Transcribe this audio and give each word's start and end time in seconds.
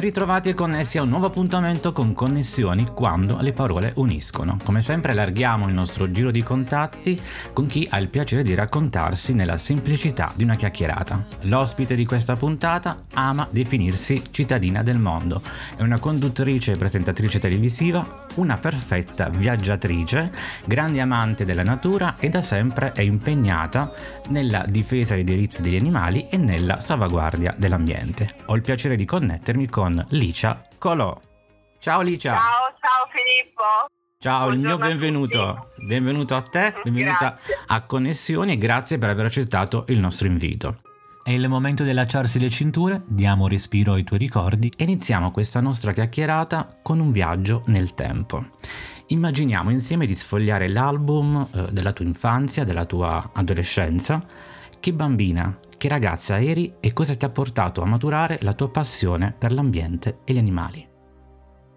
Ben 0.00 0.08
ritrovati 0.08 0.48
e 0.48 0.54
connessi 0.54 0.96
a 0.96 1.02
un 1.02 1.10
nuovo 1.10 1.26
appuntamento 1.26 1.92
con 1.92 2.14
Connessioni 2.14 2.86
quando 2.94 3.36
le 3.42 3.52
parole 3.52 3.92
uniscono. 3.96 4.56
Come 4.64 4.80
sempre 4.80 5.12
allarghiamo 5.12 5.68
il 5.68 5.74
nostro 5.74 6.10
giro 6.10 6.30
di 6.30 6.42
contatti 6.42 7.20
con 7.52 7.66
chi 7.66 7.86
ha 7.90 7.98
il 7.98 8.08
piacere 8.08 8.42
di 8.42 8.54
raccontarsi 8.54 9.34
nella 9.34 9.58
semplicità 9.58 10.32
di 10.34 10.42
una 10.42 10.54
chiacchierata. 10.54 11.22
L'ospite 11.42 11.96
di 11.96 12.06
questa 12.06 12.34
puntata 12.36 13.02
ama 13.12 13.46
definirsi 13.50 14.22
cittadina 14.30 14.82
del 14.82 14.98
mondo. 14.98 15.42
È 15.76 15.82
una 15.82 15.98
conduttrice 15.98 16.72
e 16.72 16.76
presentatrice 16.78 17.38
televisiva, 17.38 18.24
una 18.36 18.56
perfetta 18.56 19.28
viaggiatrice, 19.28 20.32
grande 20.64 21.02
amante 21.02 21.44
della 21.44 21.62
natura 21.62 22.14
e 22.18 22.30
da 22.30 22.40
sempre 22.40 22.92
è 22.92 23.02
impegnata 23.02 23.92
nella 24.28 24.64
difesa 24.66 25.14
dei 25.14 25.24
diritti 25.24 25.60
degli 25.60 25.76
animali 25.76 26.26
e 26.30 26.38
nella 26.38 26.80
salvaguardia 26.80 27.54
dell'ambiente. 27.58 28.28
Ho 28.46 28.56
il 28.56 28.62
piacere 28.62 28.96
di 28.96 29.04
connettermi 29.04 29.68
con 29.68 29.88
Licia 30.10 30.62
Colò. 30.78 31.18
Ciao 31.78 32.00
Licia! 32.02 32.34
Ciao, 32.34 32.74
ciao 32.80 33.08
Filippo! 33.10 33.62
Ciao, 34.18 34.48
Buongiorno 34.48 34.74
il 34.74 34.78
mio 34.78 34.86
benvenuto. 34.86 35.42
A 35.42 35.66
benvenuto 35.76 36.36
a 36.36 36.42
te, 36.42 36.74
benvenuta 36.84 37.38
grazie. 37.42 37.54
a 37.66 37.82
Connessioni 37.82 38.52
e 38.52 38.58
grazie 38.58 38.98
per 38.98 39.08
aver 39.08 39.24
accettato 39.24 39.84
il 39.88 39.98
nostro 39.98 40.26
invito. 40.26 40.82
È 41.22 41.30
il 41.30 41.48
momento 41.48 41.84
di 41.84 41.90
allacciarsi 41.90 42.38
le 42.38 42.50
cinture, 42.50 43.02
diamo 43.06 43.48
respiro 43.48 43.94
ai 43.94 44.04
tuoi 44.04 44.18
ricordi 44.18 44.70
e 44.76 44.84
iniziamo 44.84 45.30
questa 45.30 45.60
nostra 45.60 45.92
chiacchierata 45.92 46.80
con 46.82 47.00
un 47.00 47.12
viaggio 47.12 47.62
nel 47.66 47.94
tempo. 47.94 48.44
Immaginiamo 49.06 49.70
insieme 49.70 50.06
di 50.06 50.14
sfogliare 50.14 50.68
l'album 50.68 51.48
eh, 51.52 51.72
della 51.72 51.92
tua 51.92 52.04
infanzia, 52.04 52.64
della 52.64 52.84
tua 52.84 53.30
adolescenza. 53.32 54.22
Che 54.78 54.92
bambina, 54.92 55.58
che 55.80 55.88
ragazza 55.88 56.38
eri 56.38 56.76
e 56.78 56.92
cosa 56.92 57.16
ti 57.16 57.24
ha 57.24 57.30
portato 57.30 57.80
a 57.80 57.86
maturare 57.86 58.36
la 58.42 58.52
tua 58.52 58.68
passione 58.68 59.32
per 59.32 59.50
l'ambiente 59.50 60.18
e 60.26 60.34
gli 60.34 60.36
animali? 60.36 60.86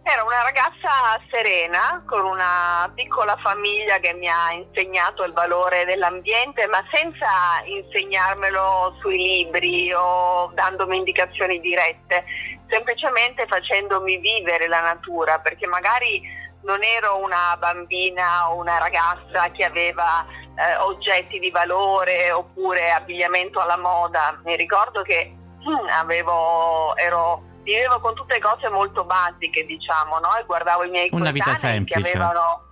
Era 0.04 0.23
una 0.26 0.44
ragazza 0.44 1.23
serena, 1.32 2.04
con 2.06 2.26
una 2.26 2.92
piccola 2.94 3.38
famiglia 3.38 4.00
che 4.00 4.12
mi 4.12 4.28
ha 4.28 4.52
insegnato 4.52 5.23
il 5.23 5.32
valore 5.32 5.86
dell'ambiente, 5.86 6.68
ma 6.68 6.84
senza 6.92 7.64
insegnarmelo 7.64 8.98
sui 9.00 9.16
libri 9.16 9.94
o 9.94 10.52
dandomi 10.54 10.98
indicazioni 10.98 11.62
dirette, 11.62 12.26
semplicemente 12.67 13.45
facendomi 13.48 14.17
vivere 14.17 14.67
la 14.67 14.82
natura, 14.82 15.40
perché 15.40 15.66
magari 15.66 16.22
non 16.64 16.83
ero 16.83 17.17
una 17.17 17.56
bambina 17.58 18.52
o 18.52 18.58
una 18.58 18.78
ragazza 18.78 19.50
che 19.52 19.64
aveva 19.64 20.25
eh, 20.56 20.75
oggetti 20.78 21.39
di 21.39 21.52
valore 21.52 22.31
oppure 22.31 22.92
abbigliamento 22.92 23.59
alla 23.59 23.78
moda. 23.78 24.39
Mi 24.44 24.55
ricordo 24.55 25.02
che 25.02 25.36
hm, 25.59 25.88
avevo, 25.89 26.95
ero, 26.95 27.44
vivevo 27.64 28.00
con 28.00 28.14
tutte 28.16 28.39
cose 28.39 28.70
molto 28.70 29.03
basiche, 29.03 29.66
diciamo, 29.66 30.20
no? 30.20 30.36
e 30.38 30.45
guardavo 30.45 30.83
i 30.83 30.89
miei 30.89 31.09
Una 31.11 31.31
vita 31.31 31.55
semplice. 31.55 32.02
che 32.02 32.17
avevano 32.17 32.72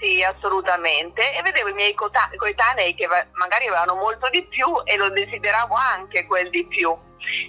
sì, 0.00 0.22
assolutamente. 0.22 1.34
E 1.34 1.40
vedevo 1.42 1.68
i 1.68 1.72
miei 1.72 1.94
coetanei 1.94 2.94
che 2.94 3.08
magari 3.32 3.66
avevano 3.66 3.94
molto 3.94 4.28
di 4.28 4.44
più 4.44 4.66
e 4.84 4.96
lo 4.96 5.08
desideravo 5.08 5.74
anche 5.74 6.26
quel 6.26 6.50
di 6.50 6.66
più. 6.66 6.94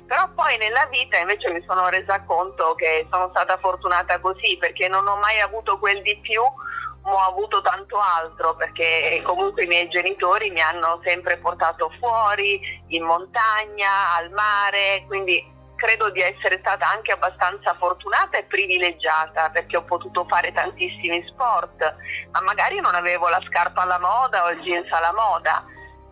Però 0.07 0.29
poi 0.33 0.57
nella 0.57 0.85
vita 0.91 1.17
invece 1.17 1.49
mi 1.51 1.63
sono 1.67 1.89
resa 1.89 2.21
conto 2.23 2.75
che 2.75 3.07
sono 3.11 3.29
stata 3.29 3.57
fortunata 3.57 4.19
così 4.19 4.57
perché 4.59 4.87
non 4.87 5.07
ho 5.07 5.17
mai 5.17 5.39
avuto 5.39 5.79
quel 5.79 6.01
di 6.01 6.17
più, 6.21 6.41
ho 6.41 7.17
avuto 7.17 7.61
tanto 7.61 7.97
altro 7.97 8.55
perché 8.55 9.21
comunque 9.23 9.63
i 9.63 9.67
miei 9.67 9.87
genitori 9.89 10.49
mi 10.49 10.61
hanno 10.61 10.99
sempre 11.03 11.37
portato 11.37 11.91
fuori, 11.99 12.59
in 12.87 13.03
montagna, 13.03 14.15
al 14.15 14.31
mare, 14.31 15.03
quindi 15.07 15.53
credo 15.75 16.09
di 16.09 16.21
essere 16.21 16.57
stata 16.59 16.89
anche 16.89 17.11
abbastanza 17.11 17.75
fortunata 17.77 18.37
e 18.37 18.43
privilegiata 18.43 19.49
perché 19.49 19.77
ho 19.77 19.83
potuto 19.83 20.25
fare 20.27 20.51
tantissimi 20.53 21.23
sport, 21.27 21.95
ma 22.31 22.41
magari 22.41 22.79
non 22.79 22.95
avevo 22.95 23.27
la 23.27 23.41
scarpa 23.47 23.81
alla 23.81 23.99
moda 23.99 24.45
o 24.45 24.49
il 24.51 24.61
jeans 24.61 24.91
alla 24.91 25.13
moda 25.13 25.63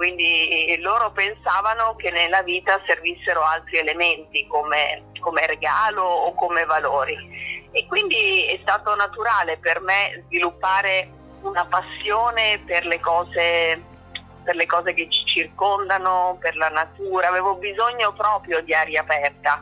quindi 0.03 0.77
loro 0.81 1.11
pensavano 1.13 1.95
che 1.95 2.11
nella 2.11 2.41
vita 2.41 2.77
servissero 2.85 3.41
altri 3.41 3.77
elementi 3.77 4.45
come, 4.47 5.11
come 5.21 5.47
regalo 5.47 6.03
o 6.03 6.33
come 6.33 6.65
valori. 6.65 7.15
E 7.71 7.85
quindi 7.87 8.43
è 8.47 8.59
stato 8.63 8.93
naturale 8.95 9.57
per 9.59 9.79
me 9.79 10.25
sviluppare 10.25 11.07
una 11.43 11.65
passione 11.67 12.61
per 12.65 12.85
le 12.85 12.99
cose 12.99 13.81
per 14.43 14.55
le 14.55 14.65
cose 14.65 14.93
che 14.93 15.07
ci 15.09 15.25
circondano, 15.25 16.37
per 16.39 16.55
la 16.55 16.69
natura, 16.69 17.27
avevo 17.27 17.55
bisogno 17.55 18.13
proprio 18.13 18.61
di 18.61 18.73
aria 18.73 19.01
aperta. 19.01 19.59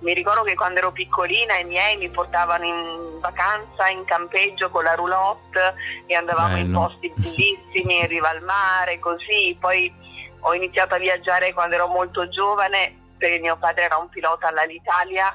Mi 0.00 0.14
ricordo 0.14 0.42
che 0.42 0.54
quando 0.54 0.80
ero 0.80 0.90
piccolina 0.90 1.56
i 1.58 1.64
miei 1.64 1.96
mi 1.96 2.08
portavano 2.08 2.64
in 2.64 3.20
vacanza 3.20 3.88
in 3.88 4.04
campeggio 4.04 4.68
con 4.70 4.82
la 4.82 4.94
roulotte 4.94 5.74
e 6.06 6.14
andavamo 6.14 6.54
Bello. 6.54 6.64
in 6.64 6.72
posti 6.72 7.12
bellissimi, 7.14 8.00
in 8.00 8.06
riva 8.08 8.30
al 8.30 8.42
mare, 8.42 8.98
così. 8.98 9.56
Poi 9.60 9.92
ho 10.40 10.54
iniziato 10.54 10.94
a 10.94 10.98
viaggiare 10.98 11.52
quando 11.52 11.76
ero 11.76 11.86
molto 11.86 12.28
giovane 12.28 12.96
perché 13.22 13.38
mio 13.38 13.56
padre 13.56 13.84
era 13.84 13.96
un 13.98 14.08
pilota 14.08 14.48
all'Alitalia 14.48 15.32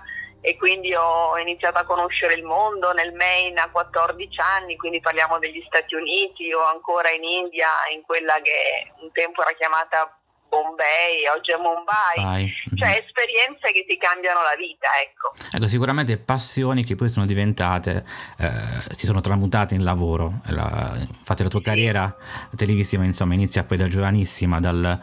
e 0.47 0.55
quindi 0.55 0.95
ho 0.95 1.37
iniziato 1.37 1.77
a 1.77 1.83
conoscere 1.83 2.35
il 2.35 2.43
mondo 2.43 2.93
nel 2.93 3.11
Maine 3.11 3.59
a 3.59 3.69
14 3.69 4.39
anni, 4.39 4.77
quindi 4.77 5.01
parliamo 5.01 5.39
degli 5.39 5.61
Stati 5.67 5.93
Uniti 5.93 6.53
o 6.53 6.63
ancora 6.63 7.11
in 7.11 7.21
India, 7.21 7.67
in 7.93 8.01
quella 8.03 8.39
che 8.41 8.93
un 9.01 9.11
tempo 9.11 9.41
era 9.41 9.51
chiamata 9.57 10.09
Bombay, 10.47 11.27
oggi 11.35 11.51
a 11.51 11.57
Mumbai, 11.57 12.23
Vai. 12.23 12.53
cioè 12.75 12.91
mhm. 12.91 13.03
esperienze 13.03 13.73
che 13.73 13.85
ti 13.85 13.97
cambiano 13.97 14.41
la 14.41 14.55
vita, 14.55 14.87
ecco. 15.03 15.33
Ecco, 15.51 15.67
sicuramente 15.67 16.17
passioni 16.17 16.85
che 16.85 16.95
poi 16.95 17.09
sono 17.09 17.25
diventate, 17.25 18.05
eh, 18.39 18.87
si 18.91 19.05
sono 19.05 19.19
tramutate 19.19 19.75
in 19.75 19.83
lavoro. 19.83 20.39
La, 20.45 20.93
infatti 20.97 21.43
la 21.43 21.49
tua 21.49 21.59
sì. 21.59 21.65
carriera 21.65 22.15
televisiva, 22.55 23.03
insomma, 23.03 23.33
inizia 23.33 23.65
poi 23.65 23.75
da 23.75 23.89
giovanissima, 23.89 24.61
dal, 24.61 24.97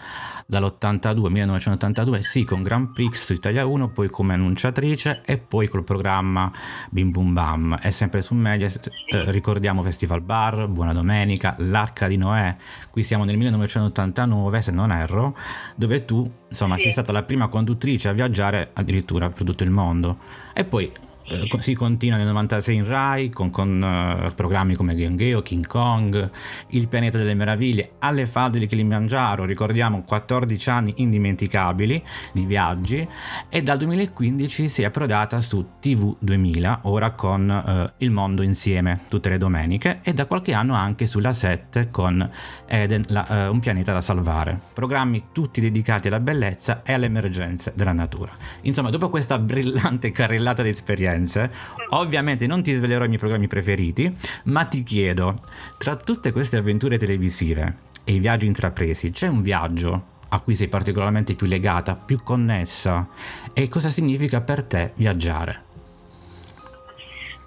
dall'82, 0.46 1.28
1982, 1.28 2.22
sì, 2.22 2.44
con 2.44 2.62
Grand 2.62 2.92
Prix 2.92 3.30
Italia 3.30 3.66
1, 3.66 3.88
poi 3.88 4.08
come 4.08 4.34
annunciatrice 4.34 5.22
e 5.24 5.38
poi 5.38 5.68
col 5.68 5.84
programma 5.84 6.50
Bim 6.90 7.10
Bum 7.10 7.32
Bam. 7.32 7.78
E 7.82 7.90
sempre 7.90 8.22
su 8.22 8.34
Mediaset 8.34 8.88
eh, 8.88 9.30
ricordiamo 9.30 9.82
Festival 9.82 10.20
Bar, 10.20 10.68
Buona 10.68 10.92
Domenica, 10.92 11.54
L'Arca 11.58 12.06
di 12.06 12.16
Noè, 12.16 12.56
qui 12.90 13.02
siamo 13.02 13.24
nel 13.24 13.36
1989, 13.36 14.62
se 14.62 14.72
non 14.72 14.90
erro, 14.90 15.36
dove 15.76 16.04
tu, 16.04 16.30
insomma, 16.48 16.76
sì. 16.76 16.82
sei 16.82 16.92
stata 16.92 17.12
la 17.12 17.22
prima 17.22 17.48
conduttrice 17.48 18.08
a 18.08 18.12
viaggiare 18.12 18.70
addirittura 18.72 19.30
per 19.30 19.44
tutto 19.44 19.64
il 19.64 19.70
mondo. 19.70 20.18
E 20.52 20.64
poi 20.64 20.92
eh, 21.26 21.48
si 21.58 21.74
continua 21.74 22.18
nel 22.18 22.26
96 22.26 22.74
in 22.74 22.86
Rai 22.86 23.30
con, 23.30 23.50
con 23.50 23.80
uh, 23.80 24.34
programmi 24.34 24.74
come 24.74 24.94
Gengeo, 24.94 25.40
King 25.40 25.66
Kong, 25.66 26.30
Il 26.68 26.88
pianeta 26.88 27.16
delle 27.16 27.34
meraviglie, 27.34 27.92
Alle 28.00 28.26
falde 28.26 28.58
di 28.58 28.66
Kilimangiaro, 28.66 29.44
ricordiamo 29.44 30.02
14 30.02 30.70
anni 30.70 30.94
indimenticabili 30.96 32.02
di 32.32 32.44
viaggi 32.44 33.06
e 33.48 33.62
dal 33.62 33.78
2015 33.78 34.68
si 34.68 34.82
è 34.82 34.84
approdata 34.84 35.40
su 35.40 35.66
TV 35.80 36.14
2000, 36.18 36.80
ora 36.82 37.12
con 37.12 37.48
uh, 37.48 37.94
Il 37.98 38.10
mondo 38.10 38.42
insieme 38.42 39.00
tutte 39.08 39.30
le 39.30 39.38
domeniche 39.38 40.00
e 40.02 40.12
da 40.12 40.26
qualche 40.26 40.52
anno 40.52 40.74
anche 40.74 41.06
sulla 41.06 41.32
7 41.32 41.88
con 41.90 42.28
Eden, 42.66 43.04
la, 43.08 43.46
uh, 43.48 43.52
Un 43.52 43.60
pianeta 43.60 43.92
da 43.92 44.02
salvare, 44.02 44.58
programmi 44.74 45.26
tutti 45.32 45.60
dedicati 45.62 46.08
alla 46.08 46.20
bellezza 46.20 46.82
e 46.82 46.92
alle 46.92 47.06
emergenze 47.06 47.72
della 47.74 47.92
natura. 47.92 48.32
Insomma, 48.62 48.90
dopo 48.90 49.08
questa 49.08 49.38
brillante 49.38 50.10
carrellata 50.10 50.62
di 50.62 50.68
esperienze 50.68 51.12
esperienze. 51.14 51.50
Ovviamente 51.90 52.46
non 52.46 52.62
ti 52.62 52.74
svelerò 52.74 53.04
i 53.04 53.08
miei 53.08 53.18
programmi 53.18 53.46
preferiti, 53.46 54.16
ma 54.44 54.64
ti 54.64 54.82
chiedo, 54.82 55.40
tra 55.78 55.96
tutte 55.96 56.32
queste 56.32 56.56
avventure 56.56 56.98
televisive 56.98 57.92
e 58.04 58.14
i 58.14 58.18
viaggi 58.18 58.46
intrapresi, 58.46 59.10
c'è 59.10 59.28
un 59.28 59.42
viaggio 59.42 60.12
a 60.28 60.40
cui 60.40 60.56
sei 60.56 60.68
particolarmente 60.68 61.34
più 61.34 61.46
legata, 61.46 61.94
più 61.94 62.22
connessa? 62.22 63.06
E 63.52 63.68
cosa 63.68 63.88
significa 63.88 64.40
per 64.40 64.64
te 64.64 64.92
viaggiare? 64.96 65.62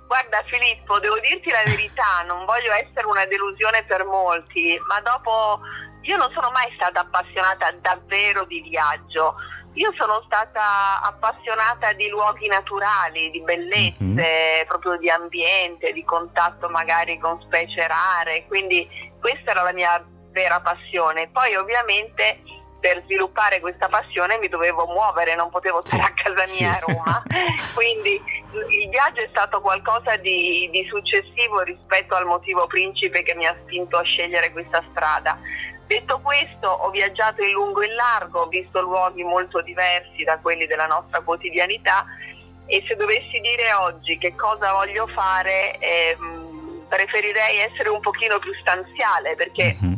Guarda 0.08 0.42
Filippo, 0.46 0.98
devo 1.00 1.20
dirti 1.20 1.50
la 1.50 1.64
verità, 1.66 2.24
non 2.26 2.46
voglio 2.46 2.72
essere 2.72 3.06
una 3.06 3.26
delusione 3.26 3.84
per 3.84 4.06
molti, 4.06 4.80
ma 4.88 5.02
dopo 5.02 5.60
io 6.04 6.16
non 6.16 6.32
sono 6.34 6.50
mai 6.52 6.72
stata 6.76 7.02
appassionata 7.02 7.70
davvero 7.82 8.46
di 8.46 8.62
viaggio 8.62 9.36
io 9.78 9.94
sono 9.96 10.24
stata 10.26 11.02
appassionata 11.04 11.94
di 11.94 12.10
luoghi 12.10 12.48
naturali, 12.48 13.30
di 13.30 13.42
bellezze, 13.42 14.04
mm-hmm. 14.04 14.68
proprio 14.68 14.98
di 14.98 15.10
ambiente, 15.10 15.94
di 15.94 16.04
contatto 16.04 16.68
magari 16.68 17.18
con 17.20 17.40
specie 17.42 17.88
rare, 17.88 18.46
quindi 18.48 18.88
questa 19.20 19.52
era 19.52 19.62
la 19.62 19.74
mia 19.74 20.04
vera 20.32 20.60
passione. 20.62 21.30
Poi 21.32 21.56
ovviamente 21.56 22.42
per 22.80 23.04
sviluppare 23.06 23.60
questa 23.60 23.88
passione 23.88 24.38
mi 24.38 24.48
dovevo 24.48 24.86
muovere, 24.88 25.36
non 25.36 25.50
potevo 25.50 25.82
stare 25.84 26.04
a 26.04 26.14
casa 26.14 26.44
mia 26.44 26.46
sì. 26.46 26.64
a 26.64 26.80
Roma, 26.80 27.24
quindi 27.74 28.22
il 28.70 28.90
viaggio 28.90 29.22
è 29.22 29.28
stato 29.30 29.62
qualcosa 29.62 30.16
di, 30.18 30.70
di 30.72 30.88
successivo 30.88 31.62
rispetto 31.62 32.16
al 32.16 32.26
motivo 32.26 32.66
principe 32.66 33.24
che 33.24 33.36
mi 33.36 33.46
ha 33.46 33.56
spinto 33.64 33.98
a 33.98 34.04
scegliere 34.04 34.52
questa 34.52 34.84
strada. 34.92 35.38
Detto 35.88 36.20
questo, 36.20 36.68
ho 36.68 36.90
viaggiato 36.90 37.42
in 37.42 37.52
lungo 37.52 37.82
e 37.82 37.88
in 37.88 37.96
largo, 37.96 38.42
ho 38.42 38.48
visto 38.48 38.82
luoghi 38.82 39.24
molto 39.24 39.62
diversi 39.62 40.24
da 40.24 40.38
quelli 40.38 40.68
della 40.68 40.86
nostra 40.86 41.22
quotidianità 41.22 42.06
e 42.66 42.84
se 42.86 42.96
dovessi 42.96 43.40
dire 43.40 43.72
oggi 43.72 44.18
che 44.18 44.36
cosa 44.36 44.74
voglio 44.74 45.08
fare, 45.08 45.78
eh, 45.80 46.18
preferirei 46.90 47.60
essere 47.60 47.88
un 47.88 48.02
pochino 48.02 48.38
più 48.40 48.54
stanziale 48.56 49.36
perché 49.36 49.78
mm-hmm. 49.82 49.94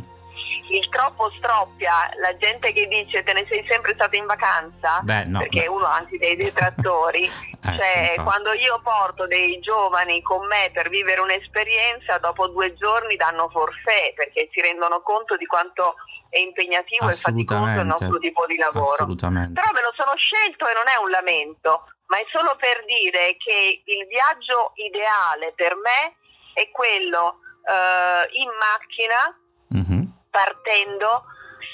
Il 0.70 0.88
troppo 0.90 1.32
stroppia, 1.38 2.10
la 2.22 2.36
gente 2.38 2.72
che 2.74 2.88
dice 2.88 3.24
te 3.24 3.34
ne 3.34 3.46
sei 3.50 3.66
sempre 3.70 3.94
stata 3.94 4.16
in 4.16 4.26
vacanza, 4.26 5.00
beh, 5.02 5.26
no, 5.26 5.40
perché 5.40 5.62
beh. 5.62 5.68
uno 5.68 5.86
anche 5.86 6.18
dei 6.18 6.36
detrattori, 6.36 7.24
eh, 7.26 7.30
cioè 7.62 7.98
infatti. 8.10 8.22
quando 8.24 8.54
io 8.54 8.80
porto 8.84 9.26
dei 9.28 9.60
giovani 9.60 10.22
con 10.22 10.46
me 10.48 10.70
per 10.74 10.90
vivere 10.90 11.22
un'esperienza, 11.22 12.18
dopo 12.20 12.48
due 12.48 12.74
giorni 12.76 13.16
danno 13.16 13.50
forfè 13.50 14.14
perché 14.16 14.50
si 14.52 14.62
rendono 14.62 15.02
conto 15.02 15.36
di 15.38 15.46
quanto 15.46 15.96
è 16.30 16.38
impegnativo 16.40 17.10
e 17.10 17.14
faticoso 17.14 17.80
il 17.80 17.86
nostro 17.86 18.20
tipo 18.20 18.46
di 18.46 18.56
lavoro. 18.58 18.94
Assolutamente. 18.94 19.60
Però 19.60 19.74
me 19.74 19.82
lo 19.82 19.92
sono 19.96 20.16
scelto 20.16 20.68
e 20.68 20.74
non 20.74 20.86
è 20.86 21.02
un 21.02 21.10
lamento, 21.10 21.90
ma 22.08 22.18
è 22.20 22.26
solo 22.32 22.56
per 22.58 22.86
dire 22.86 23.36
che 23.38 23.82
il 23.84 24.06
viaggio 24.08 24.74
ideale 24.76 25.54
per 25.56 25.76
me 25.76 26.16
è 26.54 26.70
quello 26.70 27.40
eh, 27.66 28.28
in 28.38 28.50
macchina, 28.60 29.34
Mhm. 29.72 29.99
Partendo 30.30 31.24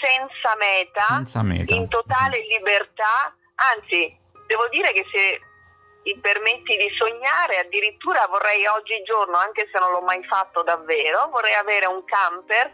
senza 0.01 0.55
meta, 0.57 1.01
Senza 1.07 1.41
meta. 1.43 1.73
in 1.75 1.87
totale 1.87 2.39
libertà, 2.47 3.33
anzi 3.55 4.17
devo 4.47 4.67
dire 4.69 4.91
che 4.93 5.05
se 5.11 5.39
mi 6.05 6.19
permetti 6.19 6.77
di 6.77 6.89
sognare, 6.95 7.57
addirittura 7.57 8.27
vorrei 8.29 8.65
oggigiorno, 8.67 9.37
anche 9.37 9.67
se 9.71 9.79
non 9.79 9.89
l'ho 9.91 10.01
mai 10.01 10.23
fatto 10.25 10.61
davvero, 10.61 11.29
vorrei 11.31 11.55
avere 11.55 11.87
un 11.87 12.05
camper 12.05 12.69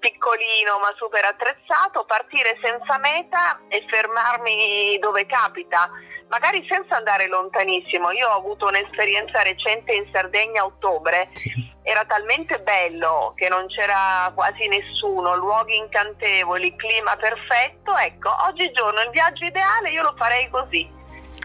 piccolino 0.00 0.80
ma 0.80 0.92
super 0.96 1.24
attrezzato, 1.24 2.04
partire 2.04 2.58
senza 2.60 2.98
meta 2.98 3.60
e 3.68 3.86
fermarmi 3.88 4.98
dove 4.98 5.26
capita, 5.26 5.88
magari 6.26 6.66
senza 6.68 6.96
andare 6.96 7.28
lontanissimo. 7.28 8.10
Io 8.10 8.28
ho 8.28 8.36
avuto 8.36 8.66
un'esperienza 8.66 9.42
recente 9.42 9.92
in 9.92 10.08
Sardegna 10.12 10.62
a 10.62 10.64
ottobre, 10.64 11.28
Sì. 11.34 11.52
era 11.84 12.04
talmente 12.04 12.58
bello 12.58 13.32
che 13.36 13.48
non 13.48 13.68
c'era 13.68 14.32
quasi 14.34 14.66
nessuno, 14.66 15.36
luoghi 15.36 15.76
incantevoli, 15.76 16.74
clima 16.74 17.14
perfetto. 17.14 17.96
Ecco, 17.96 18.34
oggigiorno 18.48 19.02
il 19.02 19.10
viaggio 19.10 19.44
ideale 19.44 19.90
io 19.90 20.02
lo 20.02 20.14
farei 20.16 20.50
così. 20.50 21.00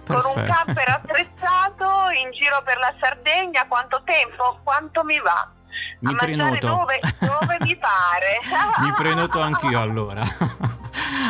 Con 0.07 0.15
un 0.25 0.33
Perfetto. 0.33 0.53
camper 0.53 0.89
attrezzato 0.89 1.85
in 2.23 2.31
giro 2.31 2.61
per 2.63 2.77
la 2.77 2.93
Sardegna, 2.99 3.65
quanto 3.67 4.01
tempo? 4.05 4.59
Quanto 4.63 5.03
mi 5.03 5.19
va? 5.19 5.51
Mi 5.99 6.15
prenoto. 6.15 6.67
dove, 6.67 6.99
dove 7.19 7.57
mi 7.61 7.75
pare. 7.75 8.39
Mi 8.85 8.91
prenoto 8.93 9.41
anch'io 9.41 9.79
allora. 9.79 10.23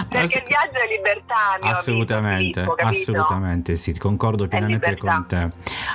Perché 0.09 0.17
Ass- 0.17 0.35
il 0.35 0.43
viaggio 0.47 0.77
è 0.77 0.87
libertà, 0.95 1.35
mio 1.59 1.65
amico 1.65 1.79
Assolutamente, 1.79 2.61
Filippo, 2.61 2.87
assolutamente 2.87 3.75
sì, 3.75 3.97
concordo 3.97 4.47
pienamente 4.47 4.97
con 4.97 5.25
te. 5.27 5.49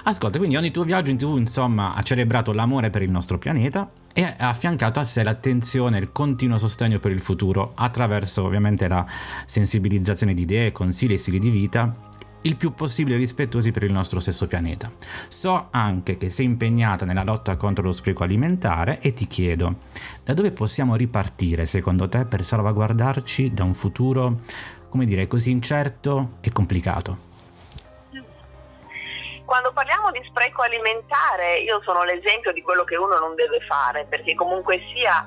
Ascolta, 0.04 0.38
quindi 0.38 0.56
ogni 0.56 0.70
tuo 0.70 0.84
viaggio 0.84 1.10
in 1.10 1.18
tv, 1.18 1.36
insomma, 1.36 1.94
ha 1.94 2.02
celebrato 2.02 2.52
l'amore 2.52 2.90
per 2.90 3.02
il 3.02 3.10
nostro 3.10 3.38
pianeta 3.38 3.88
e 4.14 4.22
ha 4.24 4.48
affiancato 4.48 5.00
a 5.00 5.04
sé 5.04 5.22
l'attenzione 5.22 5.98
e 5.98 6.00
il 6.00 6.12
continuo 6.12 6.58
sostegno 6.58 6.98
per 6.98 7.10
il 7.12 7.20
futuro 7.20 7.72
attraverso 7.74 8.44
ovviamente 8.44 8.88
la 8.88 9.04
sensibilizzazione 9.46 10.34
di 10.34 10.42
idee, 10.42 10.72
consigli 10.72 11.12
e 11.12 11.18
stili 11.18 11.38
di 11.38 11.50
vita 11.50 12.10
il 12.42 12.56
più 12.56 12.74
possibile 12.74 13.16
rispettosi 13.16 13.70
per 13.70 13.84
il 13.84 13.92
nostro 13.92 14.20
stesso 14.20 14.46
pianeta. 14.46 14.90
So 15.28 15.68
anche 15.70 16.16
che 16.16 16.30
sei 16.30 16.46
impegnata 16.46 17.04
nella 17.04 17.22
lotta 17.22 17.56
contro 17.56 17.84
lo 17.84 17.92
spreco 17.92 18.24
alimentare 18.24 19.00
e 19.00 19.12
ti 19.12 19.26
chiedo, 19.26 19.76
da 20.24 20.34
dove 20.34 20.50
possiamo 20.50 20.96
ripartire 20.96 21.66
secondo 21.66 22.08
te 22.08 22.24
per 22.24 22.44
salvaguardarci 22.44 23.52
da 23.52 23.64
un 23.64 23.74
futuro, 23.74 24.40
come 24.88 25.04
dire, 25.04 25.26
così 25.26 25.50
incerto 25.50 26.38
e 26.40 26.52
complicato? 26.52 27.30
Quando 29.44 29.72
parliamo 29.72 30.10
di 30.10 30.20
spreco 30.28 30.62
alimentare, 30.62 31.58
io 31.58 31.82
sono 31.82 32.04
l'esempio 32.04 32.52
di 32.52 32.62
quello 32.62 32.84
che 32.84 32.96
uno 32.96 33.18
non 33.18 33.34
deve 33.34 33.60
fare, 33.60 34.06
perché 34.08 34.34
comunque 34.34 34.80
sia 34.94 35.26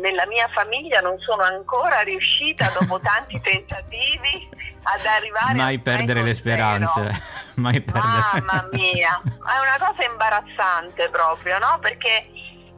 nella 0.00 0.26
mia 0.26 0.48
famiglia 0.48 1.00
non 1.00 1.18
sono 1.18 1.42
ancora 1.42 2.00
riuscita 2.00 2.70
dopo 2.78 3.00
tanti 3.00 3.40
tentativi 3.42 4.48
ad 4.82 5.04
arrivare 5.04 5.54
Mai 5.54 5.76
a 5.76 5.80
perdere 5.80 6.22
le 6.22 6.34
speranze, 6.34 7.22
mai 7.56 7.80
perdere. 7.80 8.42
Mamma 8.42 8.68
mia, 8.72 9.20
è 9.24 9.58
una 9.60 9.88
cosa 9.88 10.04
imbarazzante 10.04 11.08
proprio, 11.10 11.58
no? 11.58 11.78
Perché 11.80 12.28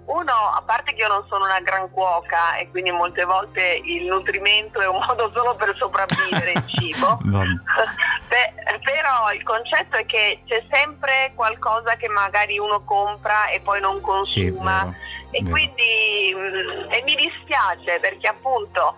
uno, 0.06 0.32
a 0.32 0.62
parte 0.64 0.94
che 0.94 1.02
io 1.02 1.08
non 1.08 1.24
sono 1.28 1.44
una 1.44 1.60
gran 1.60 1.90
cuoca 1.90 2.56
e 2.56 2.70
quindi 2.70 2.90
molte 2.92 3.24
volte 3.24 3.80
il 3.84 4.06
nutrimento 4.06 4.80
è 4.80 4.86
un 4.86 5.04
modo 5.04 5.30
solo 5.34 5.56
per 5.56 5.74
sopravvivere 5.76 6.52
il 6.52 6.64
cibo. 6.66 7.18
Beh, 7.26 8.54
però 8.82 9.32
il 9.32 9.42
concetto 9.42 9.96
è 9.96 10.06
che 10.06 10.42
c'è 10.46 10.64
sempre 10.70 11.32
qualcosa 11.34 11.96
che 11.96 12.08
magari 12.08 12.58
uno 12.58 12.82
compra 12.84 13.48
e 13.48 13.60
poi 13.60 13.80
non 13.80 13.96
Sì, 13.96 14.02
consuma 14.02 14.84
vero, 14.84 14.96
e 15.36 15.42
vero. 15.42 15.50
quindi 15.50 16.34
mh, 16.34 16.92
e 16.92 17.02
mi 17.02 17.14
dispiace 17.16 17.98
perché 18.00 18.26
appunto 18.28 18.96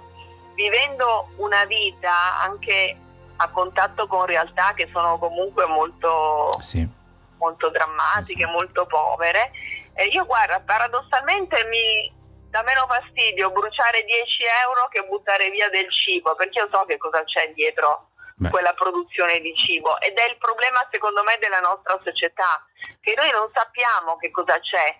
vivendo 0.54 1.28
una 1.36 1.64
vita 1.64 2.40
anche 2.40 2.96
a 3.36 3.48
contatto 3.50 4.06
con 4.06 4.26
realtà 4.26 4.72
che 4.74 4.88
sono 4.92 5.18
comunque 5.18 5.66
molto 5.66 6.50
Sì, 6.60 6.86
molto 7.38 7.70
drammatiche, 7.70 8.42
Esatto. 8.42 8.56
molto 8.56 8.86
povere. 8.86 9.50
E 9.94 10.06
io 10.06 10.24
guarda, 10.26 10.60
paradossalmente 10.60 11.64
mi 11.64 12.12
dà 12.50 12.62
meno 12.62 12.86
fastidio 12.88 13.50
bruciare 13.50 14.02
10 14.04 14.42
euro 14.66 14.88
che 14.90 15.02
buttare 15.06 15.50
via 15.50 15.68
del 15.68 15.86
cibo, 15.92 16.34
perché 16.34 16.58
io 16.58 16.68
so 16.72 16.84
che 16.84 16.96
cosa 16.96 17.22
c'è 17.24 17.52
dietro 17.54 18.08
Beh. 18.36 18.50
quella 18.50 18.72
produzione 18.74 19.38
di 19.40 19.54
cibo 19.54 20.00
ed 20.00 20.16
è 20.16 20.28
il 20.30 20.36
problema 20.38 20.86
secondo 20.90 21.22
me 21.24 21.36
della 21.40 21.60
nostra 21.60 21.98
società, 22.02 22.64
che 23.00 23.14
noi 23.16 23.30
non 23.30 23.48
sappiamo 23.52 24.16
che 24.16 24.30
cosa 24.30 24.58
c'è 24.60 24.96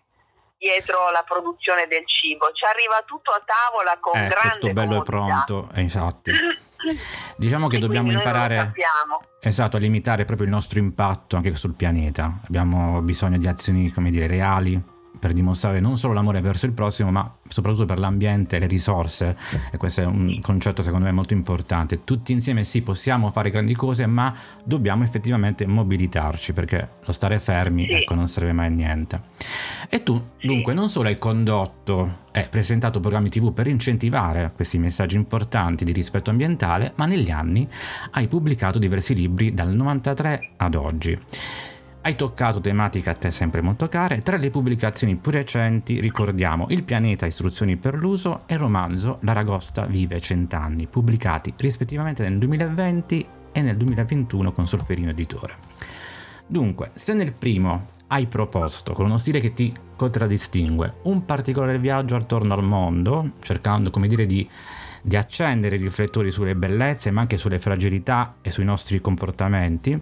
dietro 0.59 1.11
la 1.11 1.25
produzione 1.27 1.87
del 1.87 2.03
cibo, 2.07 2.51
ci 2.53 2.65
arriva 2.65 3.03
tutto 3.07 3.31
a 3.31 3.41
tavola 3.45 3.97
con 4.01 4.19
eh, 4.19 4.29
grande 4.29 4.59
tutto 4.59 4.73
bello 4.73 5.01
e 5.01 5.05
comodità. 5.05 5.45
pronto, 5.45 5.75
eh, 5.75 5.81
infatti. 5.81 6.33
Diciamo 7.37 7.69
che 7.69 7.77
E 7.77 7.79
dobbiamo 7.79 8.13
imparare 8.13 8.73
esatto, 9.41 9.77
a 9.77 9.81
limitare 9.81 10.25
proprio 10.25 10.47
il 10.47 10.53
nostro 10.53 10.79
impatto 10.79 11.37
anche 11.37 11.55
sul 11.55 11.75
pianeta. 11.75 12.41
Abbiamo 12.47 13.01
bisogno 13.03 13.39
di 13.39 13.47
azioni, 13.47 13.91
come 13.91 14.11
dire, 14.11 14.27
reali 14.27 14.81
per 15.19 15.33
dimostrare 15.33 15.81
non 15.81 15.97
solo 15.97 16.13
l'amore 16.15 16.41
verso 16.41 16.67
il 16.67 16.73
prossimo, 16.73 17.11
ma 17.11 17.37
soprattutto 17.49 17.85
per 17.85 17.99
l'ambiente 17.99 18.57
e 18.57 18.59
le 18.61 18.67
risorse. 18.67 19.37
E 19.71 19.77
questo 19.77 20.03
è 20.03 20.05
un 20.05 20.41
concetto 20.41 20.83
secondo 20.83 21.07
me 21.07 21.13
molto 21.13 21.35
importante. 21.35 22.05
Tutti 22.05 22.33
insieme 22.33 22.65
sì, 22.65 22.83
possiamo 22.83 23.31
fare 23.31 23.51
grandi 23.51 23.75
cose, 23.75 24.07
ma 24.07 24.35
dobbiamo 24.65 25.05
effettivamente 25.05 25.67
mobilitarci, 25.67 26.53
perché 26.53 26.89
lo 27.05 27.13
stare 27.13 27.39
fermi, 27.41 27.89
ecco, 27.89 28.15
non 28.15 28.29
serve 28.29 28.53
mai 28.53 28.67
a 28.67 28.71
niente. 28.71 29.21
E 29.89 30.03
tu, 30.03 30.23
dunque, 30.41 30.75
non 30.75 30.89
solo 30.89 31.09
hai 31.09 31.19
condotto 31.19 32.27
e 32.33 32.47
presentato 32.49 33.01
programmi 33.01 33.29
TV 33.31 33.53
per 33.53 33.67
incentivare 33.67 34.53
questi 34.55 34.79
messaggi 34.79 35.17
importanti 35.17 35.85
di 35.85 35.93
rispetto 35.93 36.31
ambientale, 36.31 36.93
ma 36.97 37.07
negli 37.07 37.31
anni 37.31 37.69
hai 38.13 38.29
pubblicato 38.29 38.79
diversi 38.79 39.15
libri 39.15 39.55
dal 39.55 39.71
93 39.75 40.51
ad 40.57 40.75
oggi. 40.75 41.19
Hai 42.01 42.15
toccato 42.15 42.61
tematiche 42.61 43.11
a 43.11 43.15
te 43.15 43.31
sempre 43.33 43.61
molto 43.61 43.89
care, 43.89 44.23
tra 44.23 44.37
le 44.37 44.51
pubblicazioni 44.51 45.17
più 45.17 45.33
recenti 45.33 46.01
ricordiamo 46.01 46.67
Il 46.69 46.85
pianeta 46.85 47.27
istruzioni 47.27 47.77
per 47.77 47.95
l'uso 47.95 48.43
e 48.47 48.55
il 48.55 48.61
romanzo 48.61 49.19
L'Aragosta 49.23 49.85
vive 49.85 50.21
cent'anni, 50.21 50.87
pubblicati 50.87 51.53
rispettivamente 51.57 52.23
nel 52.23 52.39
2020 52.39 53.27
e 53.53 53.63
nel 53.63 53.77
2021 53.77 54.53
con 54.53 54.67
Solferino 54.67 55.11
Editore. 55.11 55.57
Dunque, 56.47 56.93
se 56.95 57.15
nel 57.15 57.33
primo 57.33 57.97
hai 58.07 58.27
proposto, 58.27 58.93
con 58.93 59.05
uno 59.05 59.19
stile 59.19 59.41
che 59.41 59.53
ti 59.53 59.75
contraddistingue, 59.97 61.01
un 61.03 61.25
particolare 61.25 61.79
viaggio 61.79 62.15
attorno 62.15 62.55
al 62.55 62.63
mondo, 62.63 63.33
cercando, 63.41 63.91
come 63.91 64.07
dire, 64.07 64.25
di, 64.25 64.49
di 65.03 65.17
accendere 65.17 65.77
i 65.77 65.81
riflettori 65.81 66.31
sulle 66.31 66.55
bellezze, 66.55 67.11
ma 67.11 67.21
anche 67.21 67.37
sulle 67.37 67.59
fragilità 67.59 68.37
e 68.41 68.51
sui 68.51 68.65
nostri 68.65 69.01
comportamenti, 69.01 70.01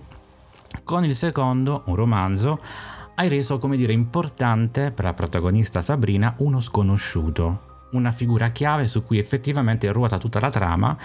con 0.84 1.04
il 1.04 1.14
secondo, 1.14 1.82
un 1.86 1.96
romanzo, 1.96 2.58
hai 3.16 3.28
reso, 3.28 3.58
come 3.58 3.76
dire, 3.76 3.92
importante 3.92 4.90
per 4.90 5.04
la 5.04 5.14
protagonista 5.14 5.82
Sabrina 5.82 6.34
uno 6.38 6.60
sconosciuto, 6.60 7.86
una 7.92 8.12
figura 8.12 8.50
chiave 8.50 8.88
su 8.88 9.02
cui 9.04 9.18
effettivamente 9.18 9.90
ruota 9.90 10.18
tutta 10.18 10.38
la 10.40 10.50
trama 10.50 10.96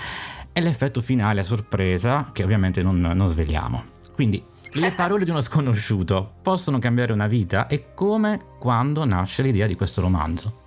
e 0.51 0.59
l'effetto 0.61 0.99
finale 0.99 1.39
a 1.39 1.43
sorpresa 1.43 2.29
che 2.33 2.43
ovviamente 2.43 2.83
non, 2.83 2.99
non 2.99 3.27
sveliamo. 3.27 3.83
Quindi 4.13 4.43
le 4.73 4.91
parole 4.93 5.23
di 5.23 5.29
uno 5.31 5.41
sconosciuto 5.41 6.33
possono 6.41 6.79
cambiare 6.79 7.13
una 7.13 7.27
vita 7.27 7.67
e 7.67 7.93
come, 7.93 8.41
quando 8.59 9.05
nasce 9.05 9.43
l'idea 9.43 9.67
di 9.67 9.75
questo 9.75 10.01
romanzo? 10.01 10.59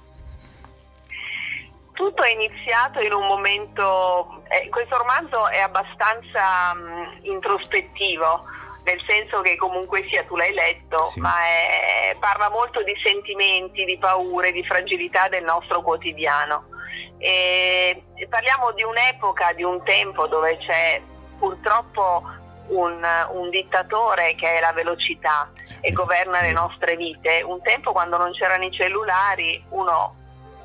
Tutto 1.92 2.22
è 2.22 2.30
iniziato 2.30 3.00
in 3.00 3.12
un 3.12 3.26
momento, 3.26 4.42
eh, 4.48 4.68
questo 4.68 4.96
romanzo 4.96 5.48
è 5.48 5.58
abbastanza 5.58 6.74
mh, 6.74 7.26
introspettivo, 7.26 8.44
nel 8.84 9.02
senso 9.06 9.40
che 9.40 9.56
comunque 9.56 10.06
sia 10.08 10.24
tu 10.24 10.36
l'hai 10.36 10.52
letto, 10.52 11.06
Sì. 11.06 11.20
ma 11.20 11.34
è- 11.44 12.16
parla 12.18 12.50
molto 12.50 12.82
di 12.82 12.94
sentimenti, 13.02 13.84
di 13.84 13.98
paure, 13.98 14.52
di 14.52 14.64
fragilità 14.64 15.28
del 15.28 15.42
nostro 15.44 15.82
quotidiano. 15.82 16.66
E 17.18 18.02
parliamo 18.28 18.72
di 18.72 18.82
un'epoca, 18.82 19.52
di 19.54 19.62
un 19.62 19.82
tempo 19.84 20.26
dove 20.26 20.58
c'è 20.58 21.00
purtroppo 21.38 22.22
un, 22.68 23.06
un 23.32 23.50
dittatore 23.50 24.34
che 24.34 24.54
è 24.56 24.60
la 24.60 24.72
velocità 24.72 25.50
e 25.80 25.90
governa 25.92 26.42
le 26.42 26.52
nostre 26.52 26.96
vite. 26.96 27.42
Un 27.42 27.62
tempo 27.62 27.92
quando 27.92 28.18
non 28.18 28.32
c'erano 28.32 28.64
i 28.64 28.72
cellulari 28.72 29.62
uno 29.70 30.16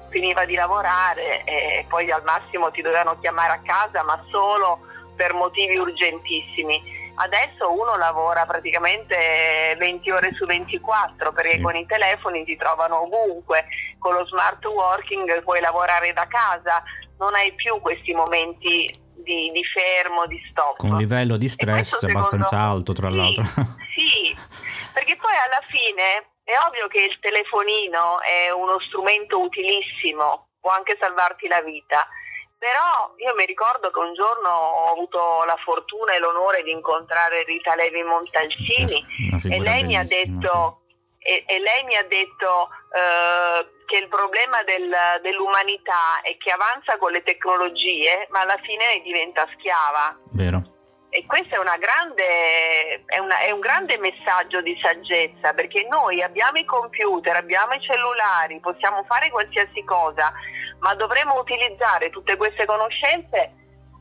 finiva 0.09 0.43
di 0.45 0.55
lavorare 0.55 1.43
e 1.43 1.85
poi 1.87 2.09
al 2.11 2.23
massimo 2.23 2.71
ti 2.71 2.81
dovevano 2.81 3.17
chiamare 3.19 3.53
a 3.53 3.61
casa 3.63 4.03
ma 4.03 4.21
solo 4.29 4.79
per 5.15 5.33
motivi 5.33 5.77
urgentissimi. 5.77 6.98
Adesso 7.21 7.69
uno 7.69 7.97
lavora 7.97 8.45
praticamente 8.45 9.75
20 9.77 10.11
ore 10.11 10.33
su 10.33 10.45
24 10.45 11.33
perché 11.33 11.55
sì. 11.55 11.61
con 11.61 11.75
i 11.75 11.85
telefoni 11.85 12.45
ti 12.45 12.55
trovano 12.55 13.01
ovunque, 13.01 13.65
con 13.97 14.13
lo 14.13 14.25
smart 14.25 14.63
working 14.65 15.43
puoi 15.43 15.59
lavorare 15.59 16.13
da 16.13 16.27
casa, 16.27 16.81
non 17.17 17.35
hai 17.35 17.51
più 17.55 17.81
questi 17.81 18.13
momenti 18.13 18.89
di, 19.15 19.51
di 19.51 19.63
fermo, 19.65 20.27
di 20.27 20.41
stop. 20.49 20.77
Con 20.77 20.91
un 20.91 20.97
livello 20.97 21.35
di 21.35 21.49
stress 21.49 22.01
abbastanza 22.03 22.49
secondo... 22.49 22.71
alto 22.71 22.93
tra 22.93 23.09
sì, 23.09 23.15
l'altro. 23.15 23.43
Sì, 23.93 24.37
perché 24.93 25.17
poi 25.17 25.35
alla 25.35 25.61
fine 25.67 26.31
è 26.43 26.53
ovvio 26.67 26.87
che 26.87 27.03
il 27.03 27.17
telefonino 27.19 28.21
è 28.21 28.49
uno 28.49 28.79
strumento 28.79 29.41
utilissimo, 29.41 30.47
può 30.61 30.71
anche 30.71 30.97
salvarti 30.97 31.47
la 31.47 31.61
vita, 31.61 32.07
però 32.59 33.15
io 33.15 33.33
mi 33.35 33.45
ricordo 33.45 33.89
che 33.89 33.99
un 33.99 34.13
giorno 34.13 34.49
ho 34.49 34.91
avuto 34.91 35.45
la 35.45 35.55
fortuna 35.63 36.13
e 36.13 36.19
l'onore 36.19 36.61
di 36.61 36.71
incontrare 36.71 37.43
Rita 37.43 37.73
Levi 37.73 38.03
Montalcini 38.03 39.01
e 39.49 39.59
lei 39.61 39.83
mi 39.85 39.95
ha 39.95 40.03
detto, 40.03 40.81
sì. 41.17 41.25
e, 41.29 41.43
e 41.47 41.59
lei 41.59 41.83
mi 41.85 41.95
ha 41.95 42.03
detto 42.03 42.67
eh, 42.91 43.65
che 43.85 43.97
il 43.97 44.09
problema 44.09 44.61
del, 44.63 44.93
dell'umanità 45.21 46.19
è 46.21 46.35
che 46.35 46.51
avanza 46.51 46.97
con 46.97 47.13
le 47.13 47.23
tecnologie 47.23 48.27
ma 48.29 48.41
alla 48.41 48.59
fine 48.61 48.93
ne 48.93 49.01
diventa 49.03 49.47
schiava. 49.55 50.19
Vero. 50.33 50.75
E 51.11 51.25
questo 51.25 51.55
è, 51.55 51.77
grande, 51.79 53.05
è, 53.05 53.17
una, 53.19 53.39
è, 53.39 53.49
un 53.49 53.61
grande 53.61 53.97
messaggio 53.97 54.61
di 54.61 54.77
saggezza 54.79 55.53
perché 55.53 55.87
noi 55.89 56.21
abbiamo 56.21 56.59
i 56.59 56.65
computer, 56.65 57.35
abbiamo 57.35 57.73
i 57.73 57.81
cellulari, 57.81 58.59
possiamo 58.59 59.03
fare 59.07 59.31
qualsiasi 59.31 59.83
cosa, 59.85 60.31
ma 60.79 60.93
dovremo 60.95 61.39
utilizzare 61.39 62.09
tutte 62.09 62.37
queste 62.37 62.65
conoscenze 62.65 63.51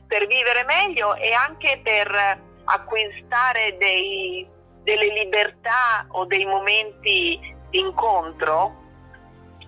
per 0.07 0.25
vivere 0.27 0.63
meglio 0.63 1.15
e 1.15 1.33
anche 1.33 1.79
per 1.83 2.41
acquistare 2.65 3.77
dei, 3.77 4.47
delle 4.83 5.13
libertà 5.13 6.05
o 6.09 6.25
dei 6.25 6.45
momenti 6.45 7.39
di 7.69 7.79
incontro 7.79 8.75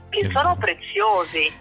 che 0.10 0.30
sono 0.34 0.56
preziosi 0.58 1.54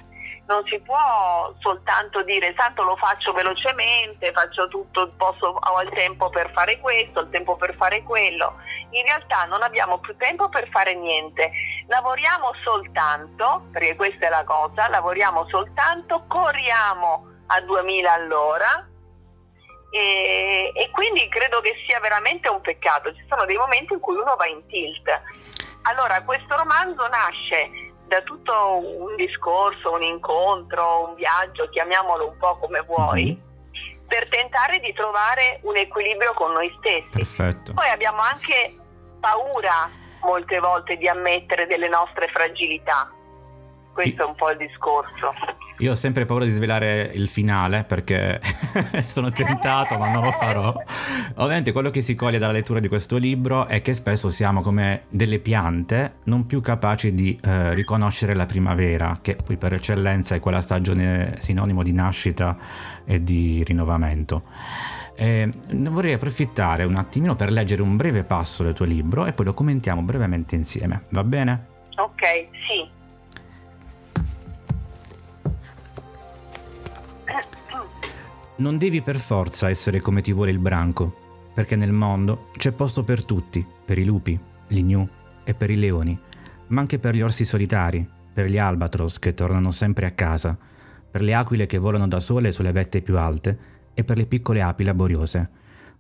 non 0.51 0.67
si 0.67 0.81
può 0.81 1.55
soltanto 1.61 2.23
dire 2.25 2.53
tanto 2.55 2.83
lo 2.83 2.97
faccio 2.97 3.33
velocemente, 3.33 4.33
faccio 4.33 4.67
tutto, 4.67 5.13
posso, 5.17 5.47
ho 5.47 5.83
il 5.83 5.91
tempo 5.91 6.29
per 6.29 6.51
fare 6.53 6.81
questo, 6.81 7.21
il 7.21 7.31
tempo 7.31 7.55
per 7.57 7.77
fare 7.77 8.03
quello. 8.03 8.57
In 8.91 9.05
realtà 9.05 9.45
non 9.45 9.63
abbiamo 9.63 9.99
più 9.99 10.17
tempo 10.17 10.49
per 10.49 10.69
fare 10.71 10.95
niente, 10.97 11.53
lavoriamo 11.87 12.51
soltanto, 12.65 13.69
perché 13.71 13.95
questa 13.95 14.27
è 14.27 14.29
la 14.29 14.43
cosa, 14.43 14.89
lavoriamo 14.89 15.47
soltanto, 15.47 16.25
corriamo 16.27 17.27
a 17.47 17.61
2000 17.61 18.13
all'ora 18.13 18.89
e, 19.93 20.73
e 20.75 20.91
quindi 20.91 21.29
credo 21.29 21.61
che 21.61 21.75
sia 21.87 22.01
veramente 22.01 22.49
un 22.49 22.61
peccato. 22.61 23.15
Ci 23.15 23.25
sono 23.29 23.45
dei 23.45 23.57
momenti 23.57 23.93
in 23.93 24.01
cui 24.01 24.17
uno 24.17 24.35
va 24.35 24.47
in 24.47 24.67
tilt. 24.67 25.09
Allora, 25.83 26.21
questo 26.25 26.57
romanzo 26.57 27.07
nasce 27.07 27.90
da 28.11 28.23
tutto 28.23 28.53
un 28.83 29.15
discorso, 29.15 29.93
un 29.93 30.03
incontro, 30.03 31.11
un 31.11 31.15
viaggio, 31.15 31.69
chiamiamolo 31.69 32.31
un 32.31 32.37
po' 32.39 32.59
come 32.59 32.81
vuoi, 32.81 33.25
mm-hmm. 33.27 34.07
per 34.09 34.29
tentare 34.29 34.81
di 34.81 34.93
trovare 34.93 35.61
un 35.63 35.77
equilibrio 35.77 36.35
con 36.35 36.51
noi 36.51 36.75
stessi. 36.79 37.07
Perfetto. 37.13 37.73
Poi 37.73 37.89
abbiamo 37.89 38.21
anche 38.21 38.75
paura 39.21 39.89
molte 40.23 40.59
volte 40.59 40.97
di 40.97 41.07
ammettere 41.07 41.69
delle 41.69 41.89
nostre 41.89 42.27
fragilità. 42.27 43.09
Questo 43.93 44.23
è 44.23 44.27
un 44.27 44.35
po' 44.35 44.51
il 44.51 44.57
discorso. 44.57 45.33
Io 45.81 45.93
ho 45.93 45.95
sempre 45.95 46.27
paura 46.27 46.45
di 46.45 46.51
svelare 46.51 47.11
il 47.15 47.27
finale 47.29 47.85
perché 47.85 48.39
sono 49.07 49.31
tentato, 49.31 49.97
ma 49.97 50.11
non 50.11 50.23
lo 50.23 50.33
farò. 50.33 50.75
Ovviamente 51.37 51.73
quello 51.73 51.89
che 51.89 52.03
si 52.03 52.15
coglie 52.15 52.39
dalla 52.39 52.53
lettura 52.53 52.81
di 52.81 52.89
questo 52.89 53.17
libro 53.17 53.67
è 53.67 53.81
che 53.81 53.95
spesso 53.95 54.29
siamo 54.29 54.61
come 54.61 55.05
delle 55.09 55.39
piante 55.39 56.17
non 56.25 56.45
più 56.45 56.61
capaci 56.61 57.15
di 57.15 57.39
eh, 57.43 57.73
riconoscere 57.73 58.35
la 58.35 58.45
primavera, 58.45 59.21
che 59.23 59.37
poi 59.37 59.57
per 59.57 59.73
eccellenza 59.73 60.35
è 60.35 60.41
quella 60.41 60.61
stagione 60.61 61.37
sinonimo 61.39 61.83
di 61.83 61.93
nascita 61.93 62.59
e 63.07 63.23
di 63.23 63.63
rinnovamento. 63.65 64.43
E 65.17 65.49
vorrei 65.71 66.13
approfittare 66.13 66.85
un 66.85 66.97
attimino 66.97 67.35
per 67.37 67.51
leggere 67.51 67.81
un 67.81 67.97
breve 67.97 68.25
passo 68.25 68.63
del 68.63 68.75
tuo 68.75 68.85
libro 68.85 69.25
e 69.25 69.33
poi 69.33 69.47
lo 69.47 69.55
commentiamo 69.55 70.03
brevemente 70.03 70.57
insieme, 70.57 71.03
va 71.11 71.25
bene? 71.25 71.67
Ok, 71.97 72.49
sì. 72.69 73.00
Non 78.61 78.77
devi 78.77 79.01
per 79.01 79.17
forza 79.17 79.71
essere 79.71 80.01
come 80.01 80.21
ti 80.21 80.35
vuole 80.35 80.51
il 80.51 80.59
branco, 80.59 81.49
perché 81.55 81.77
nel 81.77 81.93
mondo 81.93 82.51
c'è 82.59 82.73
posto 82.73 83.03
per 83.03 83.25
tutti, 83.25 83.67
per 83.87 83.97
i 83.97 84.05
lupi, 84.05 84.39
gli 84.69 84.83
gnu 84.83 85.09
e 85.45 85.55
per 85.55 85.71
i 85.71 85.77
leoni, 85.77 86.19
ma 86.67 86.81
anche 86.83 86.99
per 86.99 87.15
gli 87.15 87.23
orsi 87.23 87.47
solitari, 87.47 88.07
per 88.31 88.51
gli 88.51 88.59
albatros 88.59 89.19
che 89.19 89.33
tornano 89.33 89.71
sempre 89.71 90.05
a 90.05 90.11
casa, 90.11 90.59
per 91.11 91.23
le 91.23 91.33
aquile 91.33 91.65
che 91.65 91.79
volano 91.79 92.07
da 92.07 92.21
sole 92.21 92.53
sulle 92.53 92.71
vette 92.71 93.01
più 93.01 93.17
alte 93.17 93.59
e 93.95 94.05
per 94.05 94.19
le 94.19 94.27
piccole 94.27 94.61
api 94.61 94.85
laboriose. 94.85 95.51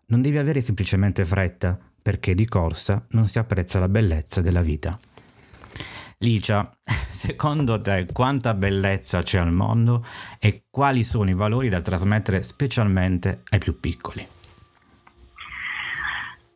Non 0.09 0.21
devi 0.21 0.37
avere 0.37 0.61
semplicemente 0.61 1.25
fretta, 1.25 1.79
perché 2.02 2.35
di 2.35 2.45
corsa 2.45 3.07
non 3.12 3.26
si 3.26 3.38
apprezza 3.38 3.79
la 3.79 3.88
bellezza 3.88 4.43
della 4.43 4.61
vita. 4.61 4.99
Licia, 6.23 6.71
secondo 7.11 7.81
te 7.81 8.05
quanta 8.12 8.53
bellezza 8.53 9.23
c'è 9.23 9.39
al 9.39 9.53
mondo 9.53 10.05
e 10.39 10.65
quali 10.69 11.03
sono 11.03 11.31
i 11.31 11.35
valori 11.35 11.71
da 11.71 11.81
trasmettere 11.81 12.43
specialmente 12.43 13.41
ai 13.49 13.59
più 13.59 13.81
piccoli? 13.81 14.29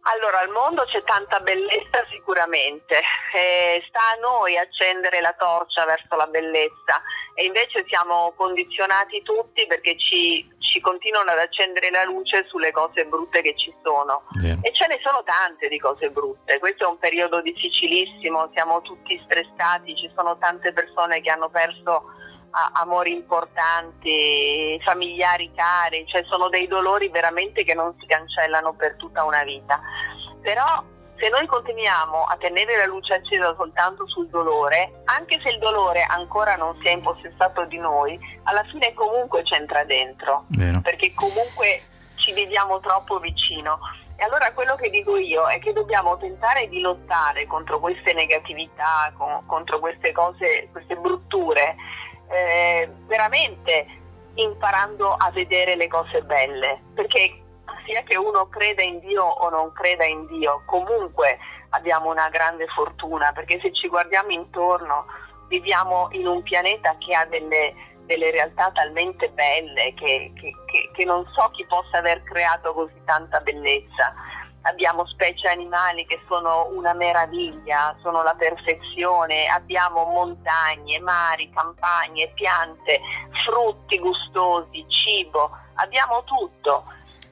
Allora, 0.02 0.40
al 0.40 0.50
mondo 0.50 0.84
c'è 0.84 1.02
tanta 1.04 1.40
bellezza 1.40 2.04
sicuramente, 2.10 3.00
eh, 3.34 3.82
sta 3.88 4.00
a 4.00 4.20
noi 4.20 4.58
accendere 4.58 5.22
la 5.22 5.32
torcia 5.32 5.86
verso 5.86 6.14
la 6.14 6.26
bellezza 6.26 7.00
e 7.32 7.46
invece 7.46 7.86
siamo 7.88 8.34
condizionati 8.36 9.22
tutti 9.22 9.66
perché 9.66 9.96
ci 9.96 10.46
ci 10.74 10.80
continuano 10.80 11.30
ad 11.30 11.38
accendere 11.38 11.88
la 11.90 12.02
luce 12.02 12.46
sulle 12.48 12.72
cose 12.72 13.04
brutte 13.04 13.42
che 13.42 13.54
ci 13.56 13.72
sono. 13.84 14.24
Vero. 14.40 14.58
E 14.60 14.74
ce 14.74 14.88
ne 14.88 14.98
sono 15.04 15.22
tante 15.22 15.68
di 15.68 15.78
cose 15.78 16.10
brutte. 16.10 16.58
Questo 16.58 16.84
è 16.84 16.88
un 16.88 16.98
periodo 16.98 17.40
difficilissimo, 17.40 18.50
siamo 18.52 18.82
tutti 18.82 19.20
stressati, 19.24 19.94
ci 19.94 20.10
sono 20.16 20.36
tante 20.38 20.72
persone 20.72 21.20
che 21.20 21.30
hanno 21.30 21.48
perso 21.48 22.10
amori 22.74 23.12
importanti, 23.12 24.80
familiari 24.84 25.52
cari, 25.54 26.06
cioè 26.08 26.24
sono 26.24 26.48
dei 26.48 26.66
dolori 26.66 27.08
veramente 27.08 27.64
che 27.64 27.74
non 27.74 27.94
si 28.00 28.06
cancellano 28.06 28.74
per 28.74 28.96
tutta 28.96 29.24
una 29.24 29.44
vita. 29.44 29.80
Però 30.40 30.82
se 31.16 31.28
noi 31.28 31.46
continuiamo 31.46 32.24
a 32.24 32.36
tenere 32.36 32.76
la 32.76 32.86
luce 32.86 33.14
accesa 33.14 33.54
soltanto 33.54 34.06
sul 34.08 34.28
dolore, 34.28 35.02
anche 35.04 35.38
se 35.42 35.50
il 35.50 35.58
dolore 35.58 36.02
ancora 36.02 36.56
non 36.56 36.76
si 36.80 36.88
è 36.88 36.90
impossessato 36.90 37.64
di 37.66 37.78
noi, 37.78 38.18
alla 38.44 38.64
fine 38.64 38.92
comunque 38.94 39.42
c'entra 39.42 39.84
dentro, 39.84 40.44
Vero. 40.48 40.80
perché 40.80 41.12
comunque 41.14 41.82
ci 42.16 42.32
viviamo 42.32 42.80
troppo 42.80 43.18
vicino. 43.18 43.78
E 44.16 44.24
allora 44.24 44.52
quello 44.52 44.76
che 44.76 44.90
dico 44.90 45.16
io 45.16 45.46
è 45.48 45.58
che 45.58 45.72
dobbiamo 45.72 46.16
tentare 46.18 46.68
di 46.68 46.80
lottare 46.80 47.46
contro 47.46 47.80
queste 47.80 48.12
negatività, 48.12 49.12
contro 49.46 49.80
queste 49.80 50.12
cose, 50.12 50.68
queste 50.70 50.96
brutture, 50.96 51.74
eh, 52.28 52.88
veramente 53.06 53.86
imparando 54.34 55.12
a 55.12 55.30
vedere 55.30 55.76
le 55.76 55.88
cose 55.88 56.22
belle, 56.22 56.80
perché 56.94 57.43
sia 57.84 58.02
che 58.02 58.16
uno 58.16 58.48
creda 58.48 58.82
in 58.82 59.00
Dio 59.00 59.24
o 59.24 59.48
non 59.50 59.72
creda 59.72 60.04
in 60.04 60.26
Dio, 60.26 60.62
comunque 60.66 61.38
abbiamo 61.70 62.10
una 62.10 62.28
grande 62.28 62.66
fortuna 62.68 63.32
perché 63.32 63.58
se 63.60 63.72
ci 63.72 63.88
guardiamo 63.88 64.30
intorno 64.30 65.06
viviamo 65.48 66.08
in 66.12 66.26
un 66.26 66.42
pianeta 66.42 66.96
che 66.98 67.14
ha 67.14 67.24
delle, 67.26 67.74
delle 68.06 68.30
realtà 68.30 68.70
talmente 68.72 69.28
belle 69.30 69.94
che, 69.94 70.32
che, 70.34 70.52
che, 70.66 70.90
che 70.92 71.04
non 71.04 71.24
so 71.34 71.50
chi 71.52 71.64
possa 71.66 71.98
aver 71.98 72.22
creato 72.24 72.72
così 72.72 73.00
tanta 73.04 73.40
bellezza. 73.40 74.14
Abbiamo 74.66 75.06
specie 75.06 75.48
animali 75.48 76.06
che 76.06 76.18
sono 76.26 76.68
una 76.72 76.94
meraviglia, 76.94 77.94
sono 78.00 78.22
la 78.22 78.34
perfezione, 78.34 79.46
abbiamo 79.46 80.04
montagne, 80.04 80.98
mari, 81.00 81.50
campagne, 81.52 82.32
piante, 82.32 82.98
frutti 83.44 83.98
gustosi, 83.98 84.86
cibo, 84.88 85.50
abbiamo 85.74 86.24
tutto. 86.24 86.84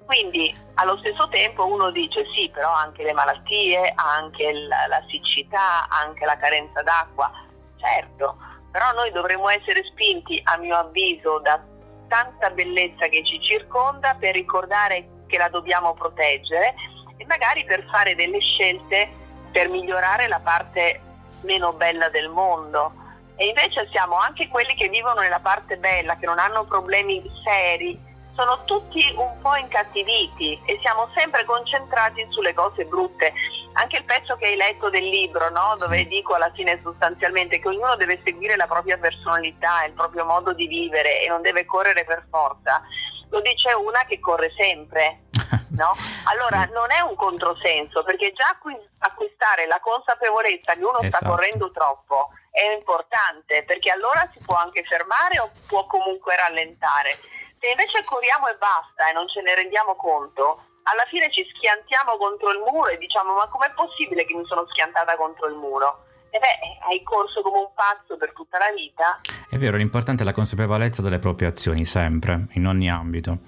Quindi 0.04 0.54
allo 0.74 0.96
stesso 0.98 1.28
tempo 1.28 1.66
uno 1.66 1.90
dice 1.90 2.24
sì, 2.34 2.50
però 2.52 2.72
anche 2.72 3.02
le 3.02 3.12
malattie, 3.12 3.92
anche 3.94 4.52
la, 4.52 4.86
la 4.88 5.02
siccità, 5.08 5.88
anche 5.88 6.24
la 6.24 6.36
carenza 6.36 6.82
d'acqua, 6.82 7.30
certo, 7.78 8.36
però 8.70 8.92
noi 8.92 9.10
dovremmo 9.12 9.48
essere 9.48 9.82
spinti, 9.84 10.40
a 10.44 10.56
mio 10.56 10.76
avviso, 10.76 11.38
da 11.40 11.60
tanta 12.08 12.50
bellezza 12.50 13.06
che 13.08 13.24
ci 13.24 13.40
circonda 13.40 14.14
per 14.18 14.34
ricordare 14.34 15.24
che 15.26 15.38
la 15.38 15.48
dobbiamo 15.48 15.94
proteggere 15.94 16.74
e 17.16 17.24
magari 17.26 17.64
per 17.64 17.86
fare 17.90 18.14
delle 18.14 18.40
scelte 18.40 19.10
per 19.50 19.68
migliorare 19.68 20.28
la 20.28 20.40
parte 20.40 21.00
meno 21.42 21.72
bella 21.72 22.08
del 22.08 22.28
mondo. 22.28 22.92
E 23.36 23.46
invece 23.46 23.88
siamo 23.90 24.16
anche 24.16 24.48
quelli 24.48 24.74
che 24.74 24.88
vivono 24.88 25.20
nella 25.20 25.40
parte 25.40 25.76
bella, 25.76 26.16
che 26.16 26.26
non 26.26 26.38
hanno 26.38 26.64
problemi 26.64 27.22
seri, 27.44 27.98
sono 28.34 28.64
tutti 28.64 29.12
un 29.16 29.38
po' 29.40 29.54
incattiviti 29.56 30.60
e 30.64 30.78
siamo 30.80 31.08
sempre 31.14 31.44
concentrati 31.44 32.26
sulle 32.30 32.54
cose 32.54 32.84
brutte. 32.84 33.32
Anche 33.74 33.98
il 33.98 34.04
pezzo 34.04 34.36
che 34.36 34.46
hai 34.46 34.56
letto 34.56 34.90
del 34.90 35.04
libro, 35.04 35.50
no? 35.50 35.74
dove 35.78 36.06
dico 36.06 36.34
alla 36.34 36.50
fine 36.52 36.80
sostanzialmente 36.82 37.58
che 37.58 37.68
ognuno 37.68 37.96
deve 37.96 38.20
seguire 38.22 38.56
la 38.56 38.66
propria 38.66 38.98
personalità, 38.98 39.84
il 39.84 39.92
proprio 39.92 40.24
modo 40.24 40.52
di 40.52 40.66
vivere 40.66 41.22
e 41.22 41.28
non 41.28 41.40
deve 41.42 41.64
correre 41.64 42.04
per 42.04 42.26
forza, 42.30 42.82
lo 43.30 43.40
dice 43.40 43.72
una 43.72 44.04
che 44.06 44.20
corre 44.20 44.52
sempre. 44.56 45.20
No? 45.72 45.90
Allora 46.24 46.66
sì. 46.66 46.72
non 46.74 46.90
è 46.92 47.00
un 47.00 47.14
controsenso 47.14 48.02
perché 48.04 48.32
già 48.34 48.58
acquistare 48.98 49.66
la 49.66 49.80
consapevolezza 49.80 50.74
che 50.74 50.84
uno 50.84 50.98
esatto. 50.98 51.16
sta 51.16 51.26
correndo 51.26 51.70
troppo 51.70 52.28
è 52.50 52.76
importante 52.76 53.64
perché 53.64 53.90
allora 53.90 54.28
si 54.34 54.44
può 54.44 54.54
anche 54.54 54.84
fermare 54.84 55.40
o 55.40 55.50
può 55.66 55.86
comunque 55.86 56.36
rallentare. 56.36 57.16
Se 57.62 57.70
invece 57.70 58.02
corriamo 58.02 58.50
e 58.50 58.58
basta 58.58 59.06
e 59.06 59.12
non 59.14 59.28
ce 59.30 59.38
ne 59.40 59.54
rendiamo 59.54 59.94
conto, 59.94 60.82
alla 60.82 61.06
fine 61.06 61.30
ci 61.30 61.46
schiantiamo 61.46 62.18
contro 62.18 62.50
il 62.50 62.58
muro 62.58 62.90
e 62.90 62.98
diciamo 62.98 63.38
ma 63.38 63.46
com'è 63.46 63.70
possibile 63.70 64.26
che 64.26 64.34
mi 64.34 64.44
sono 64.46 64.66
schiantata 64.66 65.14
contro 65.14 65.46
il 65.46 65.54
muro? 65.54 66.10
E 66.34 66.42
beh, 66.42 66.90
hai 66.90 67.04
corso 67.04 67.40
come 67.40 67.58
un 67.58 67.70
pazzo 67.70 68.16
per 68.16 68.32
tutta 68.32 68.58
la 68.58 68.74
vita. 68.74 69.20
È 69.48 69.56
vero, 69.58 69.76
l'importante 69.76 70.22
è 70.22 70.26
la 70.26 70.32
consapevolezza 70.32 71.02
delle 71.02 71.20
proprie 71.20 71.46
azioni, 71.46 71.84
sempre, 71.84 72.48
in 72.54 72.66
ogni 72.66 72.90
ambito. 72.90 73.46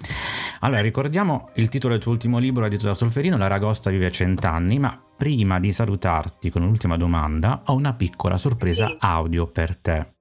Allora, 0.60 0.80
ricordiamo 0.80 1.50
il 1.54 1.68
titolo 1.68 1.94
del 1.94 2.02
tuo 2.02 2.12
ultimo 2.12 2.38
libro, 2.38 2.66
edito 2.66 2.86
da 2.86 2.94
Solferino, 2.94 3.36
La 3.36 3.48
ragosta 3.48 3.90
vive 3.90 4.12
cent'anni, 4.12 4.78
ma 4.78 4.96
prima 5.16 5.58
di 5.58 5.72
salutarti 5.72 6.50
con 6.50 6.62
l'ultima 6.62 6.96
domanda, 6.96 7.62
ho 7.66 7.72
una 7.72 7.94
piccola 7.94 8.38
sorpresa 8.38 8.86
sì. 8.86 8.96
audio 9.00 9.50
per 9.50 9.76
te. 9.76 10.14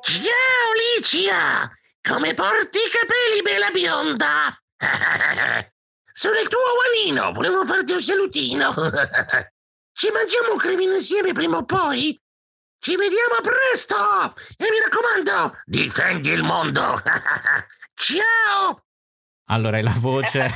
Ciao 0.00 0.72
Licia! 0.96 1.81
Come 2.02 2.34
porti 2.34 2.78
i 2.78 2.90
capelli, 2.90 3.42
bella 3.42 3.70
bionda? 3.70 4.50
Sono 6.12 6.38
il 6.40 6.48
tuo 6.48 6.58
uomino, 6.58 7.30
volevo 7.30 7.64
farti 7.64 7.92
un 7.92 8.02
salutino. 8.02 8.74
Ci 9.94 10.10
mangiamo 10.10 10.50
un 10.50 10.58
cremino 10.58 10.94
insieme 10.94 11.32
prima 11.32 11.58
o 11.58 11.64
poi? 11.64 12.20
Ci 12.80 12.96
vediamo 12.96 13.36
presto! 13.40 14.34
E 14.56 14.68
mi 14.68 14.80
raccomando, 14.82 15.60
difendi 15.64 16.30
il 16.30 16.42
mondo! 16.42 17.00
Ciao! 17.94 18.84
Allora, 19.46 19.78
è 19.78 19.82
la 19.82 19.94
voce 19.96 20.50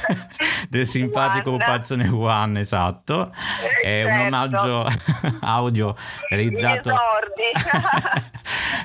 del 0.69 0.89
simpatico 0.89 1.57
Pazzone 1.59 2.09
One, 2.09 2.61
esatto. 2.61 3.33
È 3.83 4.03
un 4.03 4.11
certo. 4.11 4.27
omaggio 4.27 4.89
audio 5.41 5.95
realizzato. 6.29 6.95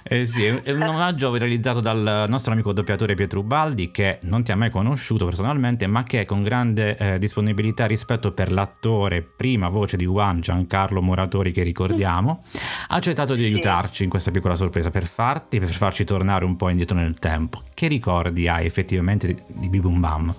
Eh 0.03 0.25
sì, 0.25 0.45
è 0.45 0.71
un 0.71 0.81
omaggio 0.81 1.35
realizzato 1.35 1.79
dal 1.79 2.25
nostro 2.27 2.53
amico 2.53 2.73
doppiatore 2.73 3.15
Pietro 3.15 3.43
Baldi, 3.43 3.91
che 3.91 4.19
non 4.21 4.43
ti 4.43 4.51
ha 4.51 4.55
mai 4.55 4.69
conosciuto 4.69 5.25
personalmente, 5.25 5.87
ma 5.87 6.03
che 6.03 6.25
con 6.25 6.43
grande 6.43 6.97
eh, 6.97 7.19
disponibilità 7.19 7.85
rispetto 7.85 8.31
per 8.31 8.51
l'attore, 8.51 9.21
prima 9.21 9.69
voce 9.69 9.97
di 9.97 10.05
One, 10.05 10.39
Giancarlo 10.39 11.01
Moratori, 11.01 11.51
che 11.51 11.63
ricordiamo, 11.63 12.45
ha 12.87 12.95
accettato 12.95 13.35
di 13.35 13.43
aiutarci 13.43 14.03
in 14.03 14.09
questa 14.09 14.31
piccola 14.31 14.55
sorpresa 14.55 14.89
per 14.89 15.05
farti, 15.05 15.59
per 15.59 15.69
farci 15.69 16.03
tornare 16.03 16.45
un 16.45 16.55
po' 16.55 16.69
indietro 16.69 16.97
nel 16.97 17.19
tempo. 17.19 17.63
Che 17.73 17.87
ricordi 17.87 18.47
hai 18.47 18.65
effettivamente 18.65 19.45
di 19.47 19.69
Bibum 19.69 19.99
Bam? 19.99 20.35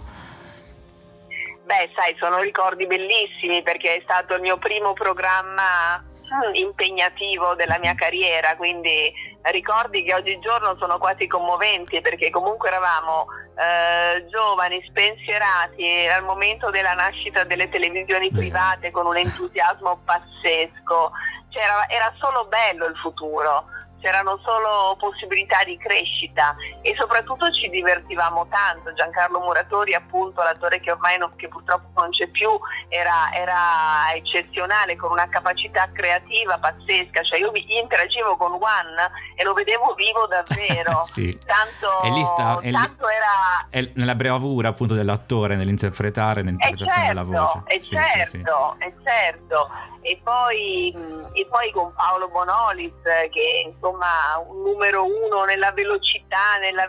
Beh, 1.65 1.91
sai, 1.95 2.15
sono 2.19 2.41
ricordi 2.41 2.87
bellissimi 2.87 3.63
perché 3.63 3.97
è 3.97 4.01
stato 4.03 4.35
il 4.35 4.43
mio 4.43 4.59
primo 4.59 4.93
programma 4.93 6.03
mm, 6.03 6.12
impegnativo 6.55 7.55
della 7.55 7.79
mia 7.79 7.95
carriera, 7.95 8.57
quindi 8.57 9.13
ricordi 9.43 10.05
che 10.05 10.15
oggigiorno 10.15 10.77
sono 10.79 10.99
quasi 10.99 11.27
commoventi 11.27 12.01
perché 12.01 12.31
comunque 12.31 12.69
eravamo 12.69 13.27
eh, 13.57 14.27
giovani, 14.29 14.83
spensierati 14.89 16.07
al 16.07 16.25
momento 16.25 16.71
della 16.71 16.95
nascita 16.95 17.45
delle 17.45 17.69
televisioni 17.69 18.31
private 18.31 18.91
con 18.91 19.07
un 19.07 19.17
entusiasmo 19.17 20.01
pazzesco, 20.05 21.11
cioè, 21.49 21.63
era, 21.63 21.89
era 21.89 22.15
solo 22.19 22.47
bello 22.47 22.87
il 22.87 22.97
futuro 22.97 23.72
c'erano 24.03 24.39
solo 24.43 24.97
possibilità 24.99 25.63
di 25.65 25.79
crescita 25.79 26.57
e 26.83 26.95
soprattutto 26.99 27.51
ci 27.53 27.71
divertivamo 27.71 28.49
tanto. 28.51 28.93
Giancarlo 28.93 29.41
Muratori, 29.41 29.95
appunto, 29.95 30.43
l'attore 30.43 30.81
che 30.81 30.91
ormai 30.91 31.17
non, 31.19 31.35
che 31.37 31.49
purtroppo 31.49 32.01
non 32.01 32.11
c'è 32.11 32.27
più, 32.27 32.51
era, 32.89 33.33
era, 33.33 34.13
eccezionale, 34.15 34.97
con 34.97 35.13
una 35.13 35.29
capacità 35.29 35.89
creativa 35.93 36.59
pazzesca. 36.59 37.23
Cioè 37.23 37.39
io 37.39 37.53
interagivo 37.55 38.37
con 38.37 38.59
Juan 38.59 38.91
e 39.37 39.45
lo 39.45 39.55
vedevo 39.55 39.95
vivo 39.95 40.27
davvero. 40.27 41.05
sì. 41.07 41.39
Tanto, 41.47 42.03
e 42.03 42.11
lì 42.11 42.25
sta, 42.25 42.59
è 42.61 42.71
tanto 42.73 43.07
lì, 43.07 43.15
era... 43.15 43.67
È 43.71 43.91
nella 43.95 44.17
bravura 44.17 44.69
appunto 44.69 44.95
dell'attore, 44.95 45.55
nell'interpretare, 45.55 46.43
nell'interpretazione 46.43 47.07
certo, 47.07 47.31
della 47.31 47.41
voce. 47.41 47.63
È 47.67 47.79
sì, 47.79 47.95
certo, 47.95 48.77
sì. 48.79 48.85
è 48.85 48.93
certo. 49.05 49.71
E 50.03 50.21
poi, 50.23 50.93
e 51.33 51.47
poi 51.47 51.71
con 51.71 51.95
Paolo 51.95 52.29
Bonolis 52.29 53.01
che 53.31 53.63
insomma 53.67 54.03
insomma 54.03 54.39
un 54.47 54.63
numero 54.63 55.05
uno 55.05 55.45
nella 55.45 55.71
velocità, 55.73 56.59
nella, 56.61 56.89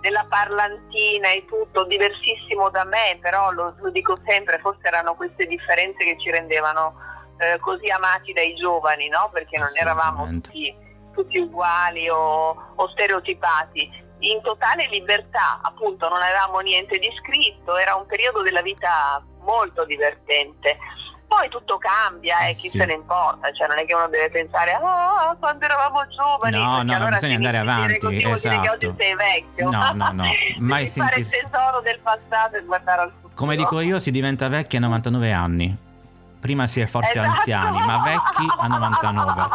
nella 0.00 0.26
parlantina 0.28 1.30
e 1.30 1.44
tutto, 1.46 1.84
diversissimo 1.84 2.68
da 2.68 2.84
me, 2.84 3.18
però 3.20 3.50
lo, 3.50 3.74
lo, 3.78 3.90
dico 3.90 4.18
sempre, 4.26 4.58
forse 4.58 4.86
erano 4.86 5.14
queste 5.14 5.46
differenze 5.46 6.04
che 6.04 6.18
ci 6.18 6.30
rendevano 6.30 6.94
eh, 7.38 7.58
così 7.60 7.88
amati 7.90 8.32
dai 8.32 8.54
giovani, 8.54 9.08
no? 9.08 9.30
perché 9.32 9.58
non 9.58 9.70
eravamo 9.74 10.26
tutti, 10.26 10.74
tutti 11.12 11.38
uguali 11.38 12.08
o, 12.08 12.72
o 12.74 12.88
stereotipati 12.90 14.08
in 14.20 14.42
totale 14.42 14.86
libertà, 14.88 15.60
appunto 15.62 16.06
non 16.10 16.20
avevamo 16.20 16.58
niente 16.58 16.98
di 16.98 17.08
scritto, 17.22 17.78
era 17.78 17.94
un 17.94 18.04
periodo 18.04 18.42
della 18.42 18.60
vita 18.60 19.24
molto 19.40 19.86
divertente. 19.86 20.76
Poi 21.30 21.48
tutto 21.48 21.78
cambia 21.78 22.40
e 22.40 22.50
eh, 22.50 22.54
chi 22.54 22.68
sì. 22.68 22.76
se 22.78 22.84
ne 22.86 22.94
importa, 22.94 23.52
cioè 23.52 23.68
non 23.68 23.78
è 23.78 23.86
che 23.86 23.94
uno 23.94 24.08
deve 24.08 24.30
pensare 24.30 24.72
ah, 24.72 25.36
quando 25.38 25.64
eravamo 25.64 26.04
giovani. 26.08 26.56
No, 26.56 26.82
no, 26.82 26.92
allora 26.92 27.10
bisogna 27.10 27.36
andare 27.36 27.58
avanti. 27.58 27.98
Così, 28.00 28.20
esatto. 28.20 28.60
che 28.60 28.68
oggi 28.68 28.94
sei 28.98 29.14
vecchio. 29.14 29.70
No, 29.70 29.92
no, 29.94 30.10
no. 30.10 30.24
Mai 30.58 30.88
sentirsi... 30.88 30.98
fare 30.98 31.20
il 31.20 31.28
tesoro 31.28 31.80
del 31.82 32.00
passato 32.02 32.56
e 32.56 32.64
guardare 32.64 33.02
al 33.02 33.12
futuro. 33.14 33.34
Come 33.36 33.54
dico 33.54 33.78
io, 33.78 34.00
si 34.00 34.10
diventa 34.10 34.48
vecchi 34.48 34.76
a 34.76 34.80
99 34.80 35.32
anni. 35.32 35.76
Prima 36.40 36.66
si 36.66 36.80
è 36.80 36.86
forse 36.86 37.12
esatto. 37.12 37.28
anziani, 37.28 37.78
ma 37.78 38.02
vecchi 38.02 38.46
a 38.58 38.66
99. 38.66 39.48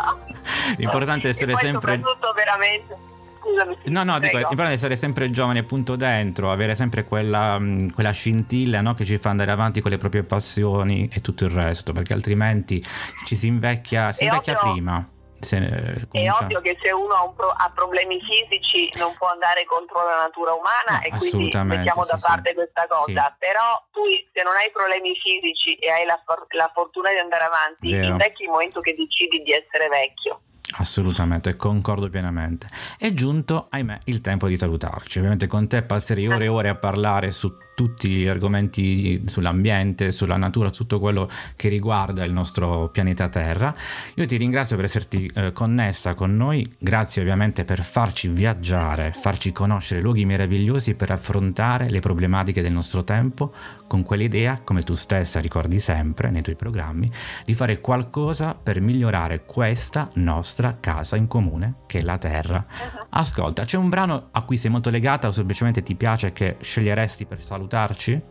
L'importante 0.78 1.28
è 1.28 1.32
essere 1.32 1.58
sempre... 1.58 1.96
Soprattutto 1.96 2.32
veramente 2.32 2.98
scusami. 3.46 3.78
No, 3.86 4.04
no, 4.04 4.20
dico, 4.20 4.38
l'importante 4.38 4.72
è 4.72 4.74
essere 4.74 4.96
sempre 4.96 5.30
giovani 5.30 5.60
appunto 5.60 5.96
dentro, 5.96 6.52
avere 6.52 6.74
sempre 6.76 7.06
quella, 7.06 7.60
mm, 7.60 7.90
quella 7.90 8.12
scintilla 8.12 8.82
no, 8.82 8.96
che 8.96 9.06
ci 9.06 9.18
fa 9.20 9.30
andare 9.30 9.52
avanti 9.52 9.82
con 9.82 9.92
le 9.92 9.98
proprie 9.98 10.24
passioni 10.24 11.08
e 11.14 11.22
tutto 11.22 11.46
il 11.46 11.52
resto, 11.52 11.94
perché 11.94 12.14
altrimenti 12.14 12.84
ci 13.26 13.36
si 13.36 13.48
invecchia, 13.48 14.12
si 14.12 14.24
invecchia 14.24 14.58
ovvio, 14.60 14.72
prima. 14.72 15.10
Se, 15.38 15.60
è 15.60 16.32
ovvio 16.32 16.62
che 16.62 16.76
se 16.82 16.92
uno 16.92 17.14
ha, 17.14 17.30
pro- 17.30 17.54
ha, 17.56 17.70
problemi 17.70 18.20
fisici 18.20 18.90
non 18.98 19.14
può 19.16 19.28
andare 19.28 19.66
contro 19.66 20.04
la 20.04 20.18
natura 20.26 20.54
umana 20.54 20.98
no, 20.98 21.04
e 21.04 21.10
quindi 21.12 21.52
mettiamo 21.66 22.04
da 22.04 22.18
sì, 22.18 22.26
parte 22.26 22.50
sì. 22.50 22.56
questa 22.56 22.88
cosa, 22.88 23.28
sì. 23.30 23.36
però 23.38 23.86
tu 23.92 24.02
se 24.34 24.42
non 24.42 24.56
hai 24.56 24.72
problemi 24.72 25.14
fisici 25.14 25.76
e 25.76 25.92
hai 25.92 26.06
la, 26.06 26.20
for- 26.26 26.48
la 26.56 26.72
fortuna 26.74 27.12
di 27.12 27.18
andare 27.18 27.44
avanti, 27.44 27.92
Vero. 27.92 28.08
invecchi 28.08 28.44
il 28.44 28.50
momento 28.50 28.80
che 28.80 28.96
decidi 28.96 29.44
di 29.44 29.52
essere 29.52 29.88
vecchio. 29.88 30.42
Assolutamente, 30.78 31.56
concordo 31.56 32.10
pienamente. 32.10 32.68
È 32.98 33.14
giunto, 33.14 33.68
ahimè, 33.70 34.00
il 34.06 34.20
tempo 34.22 34.48
di 34.48 34.58
salutarci. 34.58 35.20
Ovviamente 35.20 35.48
con 35.48 35.68
te 35.68 35.84
passerei 35.84 36.28
ore 36.28 36.46
e 36.46 36.50
ore 36.50 36.70
a 36.70 36.76
parlare 36.76 37.32
su 37.32 37.56
tutti 37.76 38.10
gli 38.10 38.28
argomenti 38.28 39.22
sull'ambiente, 39.28 40.12
sulla 40.12 40.38
natura, 40.38 40.72
su 40.72 40.84
tutto 40.84 41.00
quello 41.00 41.30
che 41.56 41.68
riguarda 41.68 42.24
il 42.24 42.32
nostro 42.32 42.90
pianeta 42.90 43.28
Terra. 43.28 43.76
Io 44.16 44.26
ti 44.26 44.38
ringrazio 44.38 44.78
per 44.78 44.86
esserti 44.86 45.30
eh, 45.36 45.52
connessa 45.52 46.14
con 46.14 46.36
noi, 46.36 46.66
grazie 46.80 47.22
ovviamente 47.22 47.66
per 47.66 47.84
farci 47.84 48.30
viaggiare, 48.30 49.12
farci 49.14 49.52
conoscere 49.52 50.02
luoghi 50.02 50.26
meravigliosi 50.26 50.96
per 50.96 51.12
affrontare 51.12 51.90
le 51.90 52.00
problematiche 52.00 52.62
del 52.62 52.72
nostro 52.72 53.04
tempo 53.04 53.54
con 53.88 54.04
quell'idea, 54.04 54.62
come 54.64 54.82
tu 54.82 54.94
stessa 54.94 55.40
ricordi 55.40 55.80
sempre 55.80 56.32
nei 56.32 56.42
tuoi 56.42 56.56
programmi, 56.56 57.12
di 57.44 57.54
fare 57.54 57.82
qualcosa 57.82 58.56
per 58.56 58.80
migliorare 58.80 59.44
questa 59.46 60.10
nostra 60.14 60.78
casa 60.80 61.18
in 61.18 61.28
comune, 61.28 61.76
che 61.88 62.00
è 62.00 62.02
la 62.02 62.18
Terra. 62.18 62.66
Uh-huh. 62.68 63.06
Ascolta, 63.10 63.66
c'è 63.66 63.78
un 63.78 63.90
brano 63.90 64.30
a 64.32 64.42
cui 64.44 64.58
sei 64.58 64.72
molto 64.72 64.90
legata 64.90 65.28
o 65.28 65.32
semplicemente 65.32 65.84
ti 65.84 65.96
piace 65.96 66.32
che 66.32 66.56
sceglieresti 66.60 67.26
per 67.26 67.42
salutare? 67.42 67.65
Salutarci? 67.66 68.22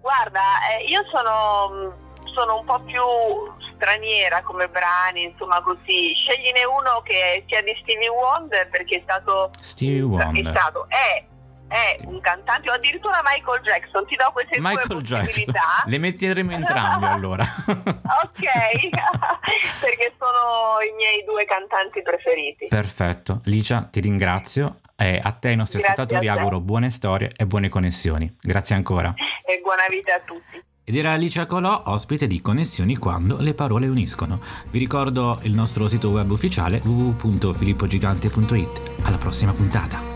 Guarda, 0.00 0.40
eh, 0.70 0.84
io 0.88 1.02
sono, 1.10 1.94
sono, 2.32 2.58
un 2.58 2.64
po' 2.64 2.80
più 2.80 3.02
straniera 3.74 4.42
come 4.42 4.68
brani, 4.68 5.24
insomma 5.24 5.60
così. 5.62 6.12
Scegliene 6.14 6.64
uno 6.64 7.02
che 7.02 7.44
sia 7.46 7.62
di 7.62 7.76
Stevie 7.82 8.08
Wonder 8.08 8.68
perché 8.68 8.98
è 8.98 9.00
stato... 9.02 9.50
Stevie 9.60 10.02
Wonder. 10.02 10.46
È 10.46 10.56
stato, 10.56 10.86
è 10.88 11.24
è 11.68 11.96
un 12.04 12.20
cantante 12.20 12.70
o 12.70 12.74
addirittura 12.74 13.20
Michael 13.24 13.62
Jackson, 13.62 14.06
ti 14.06 14.16
do 14.16 14.30
queste 14.32 14.60
Michael 14.60 15.02
due 15.02 15.18
possibilità. 15.18 15.84
Le 15.86 15.98
metteremo 15.98 16.52
entrambi 16.52 17.06
allora. 17.06 17.44
ok, 17.66 17.72
perché 19.80 20.14
sono 20.18 20.80
i 20.80 20.94
miei 20.94 21.24
due 21.24 21.44
cantanti 21.44 22.02
preferiti. 22.02 22.66
Perfetto. 22.68 23.40
Licia, 23.44 23.88
ti 23.90 24.00
ringrazio. 24.00 24.80
E 24.98 25.20
a 25.22 25.30
te 25.32 25.48
ai 25.48 25.56
nostri 25.56 25.80
Grazie 25.80 26.02
ascoltatori 26.02 26.28
auguro 26.28 26.58
buone 26.60 26.88
storie 26.88 27.28
e 27.36 27.44
buone 27.44 27.68
connessioni. 27.68 28.34
Grazie 28.40 28.76
ancora. 28.76 29.12
E 29.44 29.60
buona 29.62 29.84
vita 29.90 30.14
a 30.14 30.20
tutti. 30.20 30.64
Ed 30.88 30.96
era 30.96 31.12
Alicia 31.12 31.46
Colò, 31.46 31.82
ospite 31.86 32.28
di 32.28 32.40
Connessioni 32.40 32.96
quando 32.96 33.38
le 33.40 33.54
parole 33.54 33.88
uniscono. 33.88 34.40
Vi 34.70 34.78
ricordo 34.78 35.36
il 35.42 35.52
nostro 35.52 35.88
sito 35.88 36.10
web 36.10 36.30
ufficiale 36.30 36.80
www.filippogigante.it. 36.82 39.02
Alla 39.02 39.18
prossima 39.18 39.52
puntata. 39.52 40.15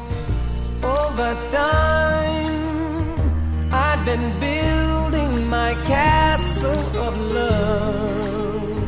Over 1.20 1.36
time, 1.50 2.48
I've 3.70 4.02
been 4.06 4.26
building 4.40 5.50
my 5.50 5.74
castle 5.84 7.02
of 7.06 7.14
love 7.34 8.78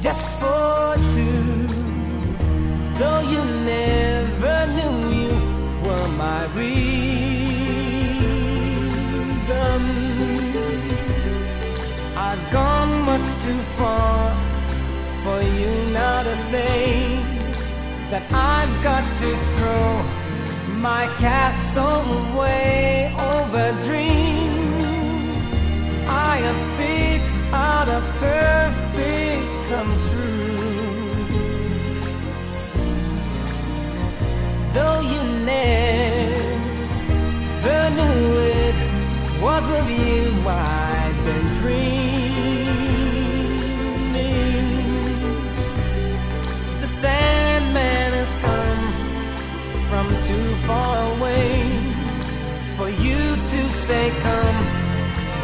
just 0.00 0.24
for 0.40 0.94
two. 1.14 1.66
Though 2.98 3.20
you 3.32 3.44
never 3.74 4.56
knew 4.76 4.96
you 5.20 5.34
were 5.84 6.08
my 6.24 6.46
reason, 6.56 6.80
I've 12.16 12.44
gone 12.50 13.02
much 13.02 13.26
too 13.44 13.60
far 13.76 14.34
for 15.24 15.42
you 15.42 15.70
now 15.92 16.22
to 16.22 16.36
say 16.38 17.37
that 18.10 18.24
I've 18.32 18.82
got 18.82 19.04
to 19.18 19.30
throw 19.56 20.74
my 20.76 21.06
castle 21.18 22.04
away 22.32 23.12
over 23.34 23.72
dreams. 23.84 25.46
I 26.08 26.36
have 26.46 26.62
picked 26.78 27.30
out 27.52 27.88
a 27.88 28.00
perfect 28.18 29.68
come 29.68 29.92
true. 30.08 30.37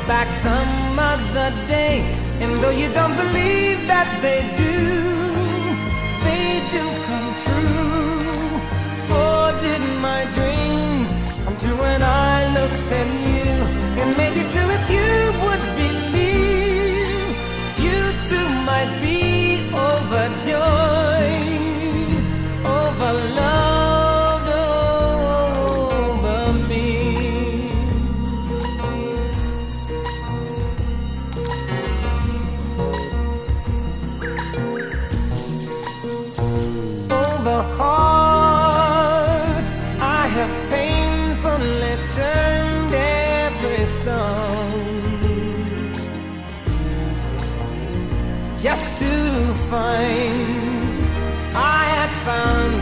Back 0.07 0.29
some 0.43 0.99
other 0.99 1.51
day. 1.67 2.01
And 2.41 2.55
though 2.59 2.71
you 2.71 2.93
don't 2.93 3.17
believe 3.17 3.87
that 3.87 4.09
they 4.21 4.41
do, 4.63 4.75
they 6.27 6.61
do 6.75 6.85
come 7.07 7.29
true. 7.45 8.61
For 9.09 9.53
did 9.63 9.83
my 10.01 10.25
dreams 10.37 11.09
come 11.45 11.57
true 11.59 11.79
when 11.79 12.03
I 12.03 12.53
looked 12.57 12.93
at 12.93 13.24
find 49.75 51.03
I 51.55 51.83
had 51.97 52.13
found 52.29 52.75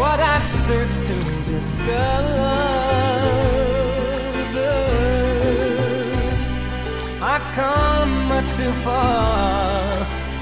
what 0.00 0.18
I've 0.32 0.48
searched 0.66 1.02
to 1.10 1.16
discover. 1.52 2.50
I've 7.32 7.46
come 7.60 8.12
much 8.32 8.48
too 8.58 8.74
far 8.86 9.88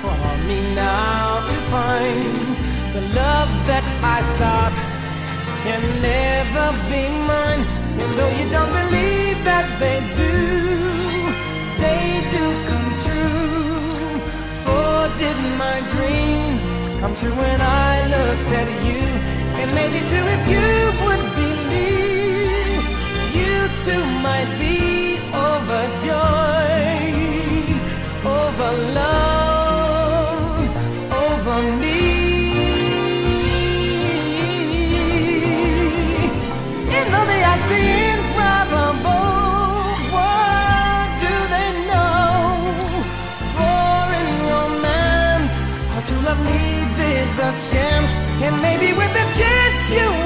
for 0.02 0.20
me 0.48 0.58
now 0.74 1.24
to 1.50 1.58
find 1.74 2.36
the 2.94 3.02
love 3.20 3.50
that 3.70 3.86
I 4.16 4.18
sought 4.38 4.76
can 5.64 5.82
never 6.10 6.66
be 6.90 7.02
mine. 7.30 7.75
Come 17.06 17.14
true 17.14 17.30
when 17.30 17.60
I 17.60 18.02
looked 18.14 18.52
at 18.60 18.68
you? 18.84 19.00
And 19.60 19.70
maybe 19.78 20.00
too, 20.10 20.24
if 20.36 20.42
you 20.50 20.95
you 49.92 50.25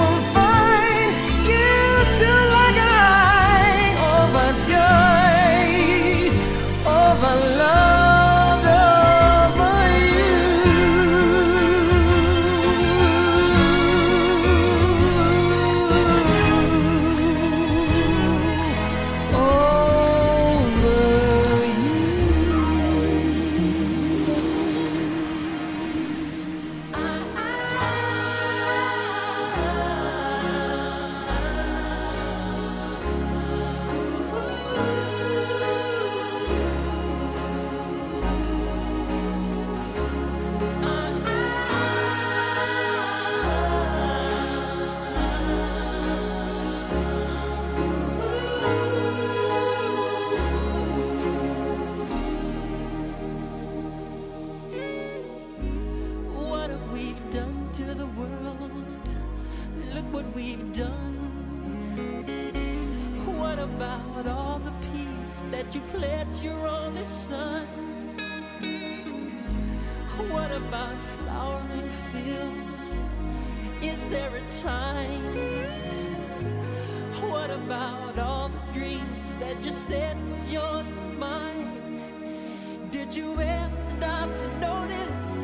Did 83.10 83.24
you 83.24 83.40
ever 83.40 83.82
stop 83.82 84.28
to 84.38 84.58
notice 84.60 85.40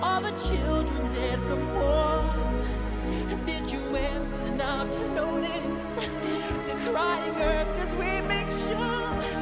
all 0.00 0.22
the 0.22 0.30
children 0.30 1.12
dead 1.12 1.38
from 1.40 1.74
war? 1.74 2.34
Did 3.44 3.70
you 3.70 3.94
ever 3.94 4.38
stop 4.40 4.90
to 4.90 5.14
notice 5.14 5.90
this 6.64 6.88
crying 6.88 7.36
earth, 7.36 7.78
as 7.78 7.94
we 7.96 8.26
make 8.26 8.50
sure? 8.50 9.41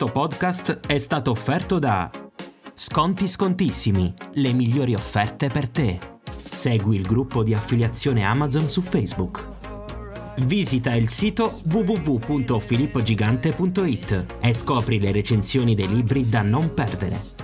Questo 0.00 0.18
podcast 0.18 0.80
è 0.86 0.96
stato 0.96 1.30
offerto 1.30 1.78
da 1.78 2.10
Sconti 2.72 3.28
Scontissimi, 3.28 4.14
le 4.32 4.54
migliori 4.54 4.94
offerte 4.94 5.48
per 5.48 5.68
te. 5.68 5.98
Segui 6.42 6.96
il 6.96 7.02
gruppo 7.02 7.42
di 7.42 7.52
affiliazione 7.52 8.24
Amazon 8.24 8.70
su 8.70 8.80
Facebook. 8.80 9.46
Visita 10.38 10.94
il 10.94 11.10
sito 11.10 11.54
www.filippogigante.it 11.70 14.24
e 14.40 14.54
scopri 14.54 14.98
le 14.98 15.12
recensioni 15.12 15.74
dei 15.74 15.88
libri 15.88 16.26
da 16.26 16.40
non 16.40 16.72
perdere. 16.72 17.39